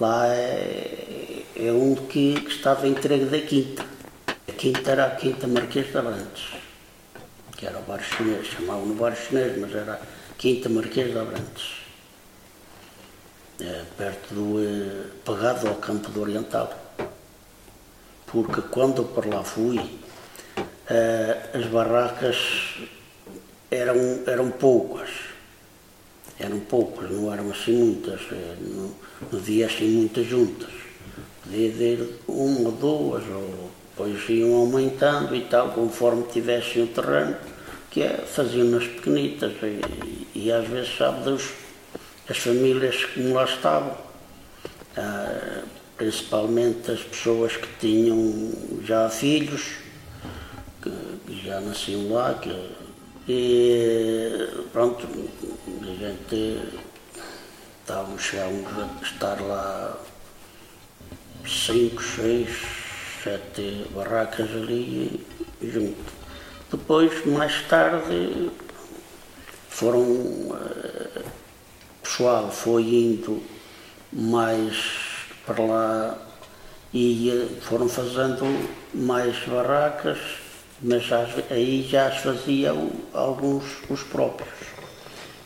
lá 0.00 0.26
é, 0.26 1.44
é 1.54 1.70
um 1.70 1.94
que, 1.94 2.40
que 2.40 2.50
estava 2.50 2.88
entregue 2.88 3.26
da 3.26 3.40
quinta 3.40 3.97
quinta 4.58 4.90
era 4.90 5.06
a 5.06 5.10
Quinta 5.10 5.46
Marquês 5.46 5.86
de 5.86 5.96
Abrantes, 5.96 6.48
que 7.56 7.64
era 7.64 7.78
o 7.78 7.82
bar 7.82 8.02
chinês, 8.02 8.48
chamavam-no 8.48 8.94
bar 8.94 9.14
chinês, 9.14 9.56
mas 9.56 9.72
era 9.72 9.94
a 9.94 10.34
Quinta 10.36 10.68
Marquês 10.68 11.12
de 11.12 11.18
Abrantes. 11.18 11.76
é, 13.60 13.84
perto 13.96 14.34
do. 14.34 15.14
Pagado 15.24 15.68
ao 15.68 15.76
campo 15.76 16.10
do 16.10 16.22
Oriental. 16.22 16.72
Porque 18.26 18.60
quando 18.62 19.08
eu 19.16 19.30
lá 19.30 19.42
fui, 19.44 19.80
é, 20.90 21.50
as 21.54 21.66
barracas 21.66 22.76
eram, 23.70 24.22
eram 24.26 24.50
poucas. 24.50 25.08
Eram 26.38 26.60
poucas, 26.60 27.10
não 27.10 27.32
eram 27.32 27.50
assim 27.50 27.72
muitas. 27.72 28.20
É, 28.32 28.56
não, 28.60 28.90
não 29.32 29.38
havia 29.38 29.66
assim 29.66 29.88
muitas 29.88 30.26
juntas. 30.26 30.70
Podia 31.42 31.70
haver 31.70 32.20
uma 32.26 32.70
duas, 32.72 33.24
ou 33.28 33.77
depois 33.98 34.28
iam 34.28 34.54
aumentando 34.54 35.34
e 35.34 35.40
tal, 35.40 35.70
conforme 35.70 36.22
tivessem 36.32 36.84
o 36.84 36.86
terreno, 36.86 37.36
que 37.90 38.02
é, 38.02 38.16
faziam 38.18 38.68
nas 38.68 38.86
pequenitas. 38.86 39.52
E, 39.62 40.28
e 40.36 40.52
às 40.52 40.68
vezes, 40.68 40.96
sabe 40.96 41.24
Deus 41.24 41.50
as 42.28 42.38
famílias 42.38 43.04
que 43.06 43.20
lá 43.32 43.44
estavam, 43.44 43.96
ah, 44.96 45.62
principalmente 45.96 46.92
as 46.92 47.00
pessoas 47.00 47.56
que 47.56 47.68
tinham 47.80 48.52
já 48.84 49.08
filhos, 49.08 49.62
que, 50.80 51.42
já 51.44 51.60
nasciam 51.60 52.12
lá, 52.12 52.34
que, 52.34 52.54
e 53.26 54.48
pronto, 54.72 55.08
a 55.82 55.84
gente 55.86 56.62
estávamos, 57.80 58.30
a 58.34 59.04
estar 59.04 59.40
lá 59.40 59.98
cinco, 61.44 62.02
seis, 62.02 62.77
sete 63.28 63.86
barracas 63.94 64.48
ali 64.50 65.26
junto. 65.62 66.12
Depois, 66.70 67.26
mais 67.26 67.62
tarde, 67.68 68.50
foram 69.68 70.00
uh, 70.00 71.24
pessoal 72.02 72.50
foi 72.50 72.82
indo 72.82 73.42
mais 74.12 74.76
para 75.44 75.62
lá 75.62 76.18
e 76.92 77.58
foram 77.62 77.88
fazendo 77.88 78.44
mais 78.94 79.36
barracas, 79.46 80.18
mas 80.82 81.04
aí 81.50 81.86
já 81.88 82.08
as 82.08 82.18
faziam 82.18 82.90
alguns 83.12 83.64
os 83.90 84.02
próprios. 84.04 84.48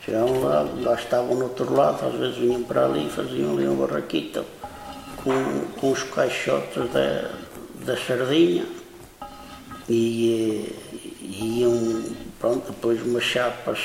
Chegavam 0.05 0.41
lá, 0.43 0.67
lá 0.81 0.95
estavam 0.95 1.35
no 1.35 1.43
outro 1.43 1.73
lado, 1.73 2.05
às 2.05 2.15
vezes 2.15 2.37
vinham 2.37 2.63
para 2.63 2.85
ali 2.85 3.07
e 3.07 3.09
faziam 3.09 3.53
ali 3.53 3.67
uma 3.67 3.85
barraquita 3.87 4.43
com, 5.23 5.65
com 5.79 5.91
os 5.91 6.03
caixotes 6.03 6.91
da, 6.91 7.42
da 7.85 7.97
sardinha 7.97 8.65
e, 9.89 10.75
e 11.21 11.59
iam, 11.61 12.03
pronto, 12.39 12.71
depois 12.71 13.01
umas 13.01 13.23
chapas 13.23 13.79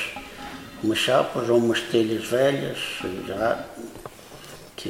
umas 0.83 0.97
chapas 0.97 1.49
ou 1.49 1.57
umas 1.57 1.81
telhas 1.81 2.25
velhas, 2.25 2.77
já, 3.27 3.65
que, 4.75 4.89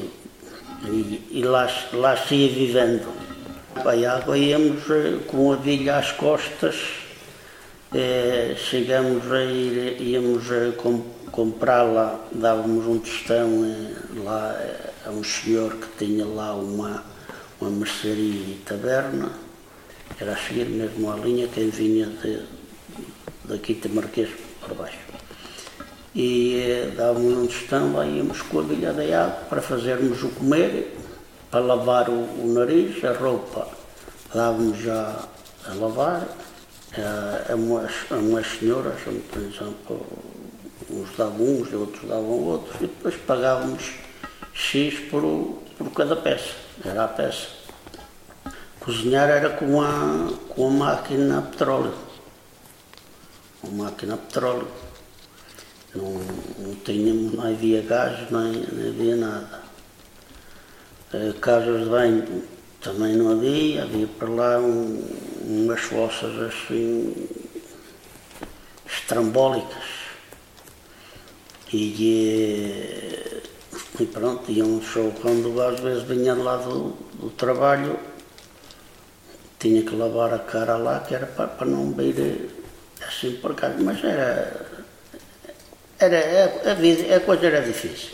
e, 0.85 1.27
e 1.31 1.43
lá, 1.43 1.67
lá 1.93 2.15
se 2.15 2.35
ia 2.35 2.49
vivendo. 2.49 3.07
A 3.75 4.15
água 4.15 4.37
íamos 4.37 4.89
eh, 4.89 5.19
com 5.27 5.53
a 5.53 5.55
bilha 5.55 5.97
às 5.97 6.11
costas, 6.11 6.75
eh, 7.93 8.55
chegamos 8.57 9.31
a 9.31 9.43
ir, 9.43 10.01
íamos 10.01 10.51
a 10.51 10.71
com, 10.75 11.01
comprá-la, 11.31 12.19
dávamos 12.31 12.85
um 12.85 12.99
tostão 12.99 13.65
eh, 13.65 14.19
lá 14.23 14.55
eh, 14.59 14.89
a 15.05 15.11
um 15.11 15.23
senhor 15.23 15.75
que 15.75 16.05
tinha 16.05 16.25
lá 16.25 16.53
uma, 16.53 17.03
uma 17.59 17.69
mercearia 17.69 18.53
e 18.53 18.61
taberna, 18.65 19.31
era 20.19 20.33
a 20.33 20.37
seguir 20.37 20.65
mesmo 20.65 21.11
a 21.11 21.15
linha 21.17 21.47
quem 21.47 21.69
vinha 21.69 22.05
de, 22.07 22.41
daqui 23.45 23.73
de 23.73 23.89
Marquês 23.89 24.29
para 24.61 24.73
baixo. 24.73 24.97
E 26.15 26.55
eh, 26.55 26.93
dávamos 26.95 27.33
um 27.37 27.47
tostão, 27.47 27.93
lá 27.93 28.05
íamos 28.05 28.41
com 28.41 28.59
a 28.59 28.63
bilha 28.63 28.93
de 28.93 29.13
água 29.13 29.43
para 29.49 29.61
fazermos 29.61 30.23
o 30.23 30.29
comer, 30.29 30.97
para 31.51 31.59
lavar 31.59 32.09
o, 32.09 32.13
o 32.13 32.53
nariz, 32.53 33.03
a 33.03 33.13
roupa 33.13 33.79
dávamos 34.33 34.77
já 34.79 35.27
a 35.67 35.73
lavar, 35.73 36.27
a, 36.97 37.51
a, 37.51 37.55
umas, 37.55 37.91
a 38.11 38.15
umas 38.15 38.47
senhoras, 38.47 38.99
por 39.01 39.41
exemplo, 39.41 40.05
uns 40.89 41.15
davam 41.17 41.45
uns, 41.45 41.73
outros 41.73 42.07
davam 42.07 42.43
outros, 42.43 42.75
e 42.77 42.87
depois 42.87 43.15
pagávamos 43.15 43.93
X 44.53 44.99
por, 45.09 45.23
por 45.77 45.91
cada 45.91 46.15
peça, 46.15 46.53
era 46.85 47.03
a 47.03 47.07
peça. 47.07 47.47
Cozinhar 48.79 49.29
era 49.29 49.49
com 49.51 49.81
a, 49.81 50.31
com 50.49 50.67
a 50.67 50.71
máquina 50.71 51.39
a 51.39 51.41
petróleo. 51.41 51.93
Uma 53.63 53.85
máquina 53.85 54.13
a 54.13 54.17
petróleo. 54.17 54.67
Não, 55.93 56.13
não, 56.59 56.75
tínhamos, 56.85 57.33
não 57.33 57.47
havia 57.47 57.81
gás, 57.81 58.29
nem, 58.31 58.51
nem 58.71 58.89
havia 58.89 59.15
nada. 59.15 59.61
Eh, 61.13 61.33
casas 61.41 61.83
de 61.83 61.89
banho 61.89 62.43
também 62.81 63.15
não 63.15 63.31
havia, 63.31 63.83
havia 63.83 64.07
para 64.07 64.29
lá 64.29 64.59
um, 64.59 65.03
umas 65.43 65.81
fossas 65.81 66.39
assim 66.39 67.27
estrambólicas. 68.85 69.83
E, 71.73 73.03
eh, 73.05 73.38
e 73.99 74.05
pronto, 74.05 74.51
iam 74.51 74.81
só 74.81 75.09
quando 75.21 75.61
às 75.61 75.79
vezes 75.79 76.03
vinha 76.03 76.33
lá 76.33 76.57
do, 76.57 76.95
do 77.19 77.29
trabalho, 77.31 77.99
tinha 79.59 79.83
que 79.83 79.95
lavar 79.95 80.33
a 80.33 80.39
cara 80.39 80.77
lá, 80.77 80.99
que 81.01 81.15
era 81.15 81.25
para, 81.25 81.47
para 81.47 81.67
não 81.67 81.91
vir 81.91 82.49
assim 83.05 83.33
por 83.41 83.55
casa, 83.55 83.75
mas 83.79 84.03
era 84.03 84.69
era, 85.99 86.17
a, 86.65 86.71
a, 86.71 86.73
vida, 86.75 87.15
a 87.15 87.19
coisa 87.19 87.47
era 87.47 87.61
difícil. 87.61 88.11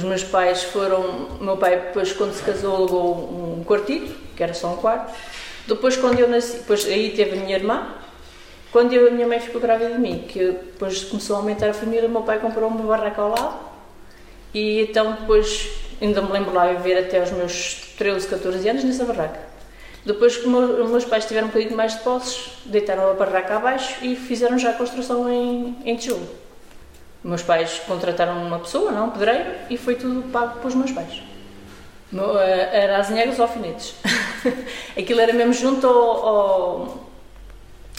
Os 0.00 0.04
meus 0.04 0.24
pais 0.24 0.62
foram. 0.62 1.28
Meu 1.42 1.58
pai, 1.58 1.76
depois, 1.76 2.10
quando 2.14 2.32
se 2.32 2.42
casou, 2.42 2.74
alugou 2.74 3.58
um 3.58 3.62
quartito, 3.64 4.14
que 4.34 4.42
era 4.42 4.54
só 4.54 4.68
um 4.68 4.76
quarto. 4.76 5.12
Depois, 5.68 5.94
quando 5.94 6.18
eu 6.18 6.26
nasci, 6.26 6.56
depois 6.56 6.86
aí 6.86 7.10
teve 7.10 7.38
a 7.38 7.42
minha 7.42 7.54
irmã. 7.54 7.86
Quando 8.72 8.94
eu, 8.94 9.08
a 9.08 9.10
minha 9.10 9.28
mãe 9.28 9.38
ficou 9.40 9.60
grávida 9.60 9.90
de 9.90 9.98
mim, 9.98 10.24
que 10.26 10.38
depois 10.38 11.04
começou 11.04 11.36
a 11.36 11.38
aumentar 11.40 11.68
a 11.68 11.74
família, 11.74 12.08
meu 12.08 12.22
pai 12.22 12.38
comprou 12.38 12.70
uma 12.70 12.82
barraca 12.82 13.20
ao 13.20 13.28
lado. 13.28 13.58
E 14.54 14.80
então, 14.80 15.12
depois, 15.20 15.68
ainda 16.00 16.22
me 16.22 16.32
lembro 16.32 16.54
lá 16.54 16.72
viver 16.72 16.96
até 16.96 17.22
os 17.22 17.30
meus 17.32 17.92
13, 17.98 18.26
14 18.26 18.68
anos 18.70 18.84
nessa 18.84 19.04
barraca. 19.04 19.38
Depois 20.06 20.38
que 20.38 20.48
meus 20.48 21.04
pais 21.04 21.26
tiveram 21.26 21.48
um 21.48 21.50
bocadinho 21.50 21.76
mais 21.76 21.92
de 21.92 22.00
posses, 22.00 22.52
deitaram 22.64 23.10
a 23.10 23.12
barraca 23.12 23.56
abaixo 23.56 24.02
e 24.02 24.16
fizeram 24.16 24.58
já 24.58 24.70
a 24.70 24.74
construção 24.74 25.28
em, 25.30 25.76
em 25.84 25.94
tijolo. 25.96 26.26
Meus 27.22 27.42
pais 27.42 27.80
contrataram 27.86 28.42
uma 28.42 28.58
pessoa, 28.58 28.90
não, 28.90 29.08
um 29.08 29.10
pedreiro, 29.10 29.50
e 29.68 29.76
foi 29.76 29.94
tudo 29.94 30.30
pago 30.30 30.58
pelos 30.60 30.74
meus 30.74 30.90
pais. 30.90 31.22
Eh, 32.12 32.68
era 32.72 32.96
as 32.96 33.06
Azinhegas 33.06 33.38
Alfinetes. 33.38 33.94
Aquilo 34.98 35.20
era 35.20 35.32
mesmo 35.32 35.52
junto 35.52 35.86
ao, 35.86 36.26
ao, 36.26 37.08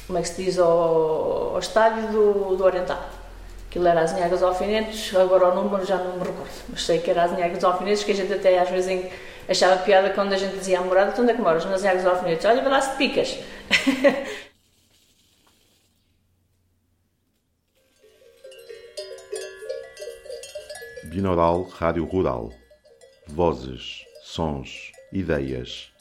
como 0.08 0.20
é 0.20 0.22
que 0.22 0.28
se 0.28 0.44
diz, 0.44 0.60
ao, 0.60 1.52
ao 1.54 1.60
estádio 1.60 2.08
do, 2.08 2.56
do 2.56 2.64
Oriental. 2.64 3.00
Aquilo 3.70 3.88
era 3.88 4.02
as 4.02 4.12
Azinhegas 4.12 4.44
Alfinetes, 4.44 5.16
agora 5.16 5.50
o 5.50 5.56
número 5.56 5.86
já 5.86 5.96
não 5.96 6.14
me 6.14 6.26
recordo, 6.26 6.52
mas 6.68 6.84
sei 6.84 7.00
que 7.00 7.10
era 7.10 7.24
as 7.24 7.64
Alfinetes, 7.64 8.04
que 8.04 8.12
a 8.12 8.16
gente 8.16 8.34
até 8.34 8.60
às 8.60 8.70
vezes 8.70 9.06
achava 9.48 9.78
piada 9.78 10.10
quando 10.10 10.34
a 10.34 10.38
gente 10.38 10.58
dizia 10.58 10.80
à 10.80 10.82
morada, 10.82 11.14
onde 11.22 11.32
é 11.32 11.34
que 11.34 11.42
moras? 11.42 11.64
Nas 11.66 11.86
Alfinetes. 11.86 12.46
Olha, 12.46 12.62
vai 12.62 12.72
lá 12.72 12.82
se 12.82 12.98
picas. 12.98 13.38
Binaural 21.22 21.62
Rádio 21.66 22.04
Rural. 22.04 22.52
Vozes, 23.28 24.04
sons, 24.24 24.92
ideias. 25.14 25.92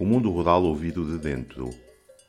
O 0.00 0.04
mundo 0.04 0.32
rural 0.32 0.64
ouvido 0.64 1.06
de 1.06 1.16
dentro. 1.16 1.70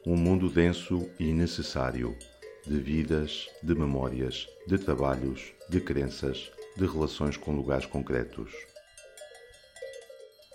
Um 0.05 0.15
mundo 0.15 0.47
denso 0.47 1.09
e 1.19 1.33
necessário. 1.33 2.15
De 2.63 2.77
vidas, 2.77 3.49
de 3.63 3.73
memórias, 3.73 4.47
de 4.67 4.77
trabalhos, 4.77 5.53
de 5.71 5.81
crenças, 5.81 6.51
de 6.77 6.85
relações 6.85 7.35
com 7.35 7.55
lugares 7.55 7.87
concretos. 7.87 8.53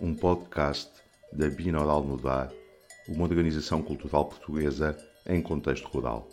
Um 0.01 0.15
podcast 0.15 0.93
da 1.33 1.49
Binaural 1.49 2.05
Mudar, 2.05 2.53
uma 3.09 3.25
organização 3.25 3.83
cultural 3.83 4.27
portuguesa 4.27 4.97
em 5.27 5.43
contexto 5.43 5.89
rural. 5.89 6.29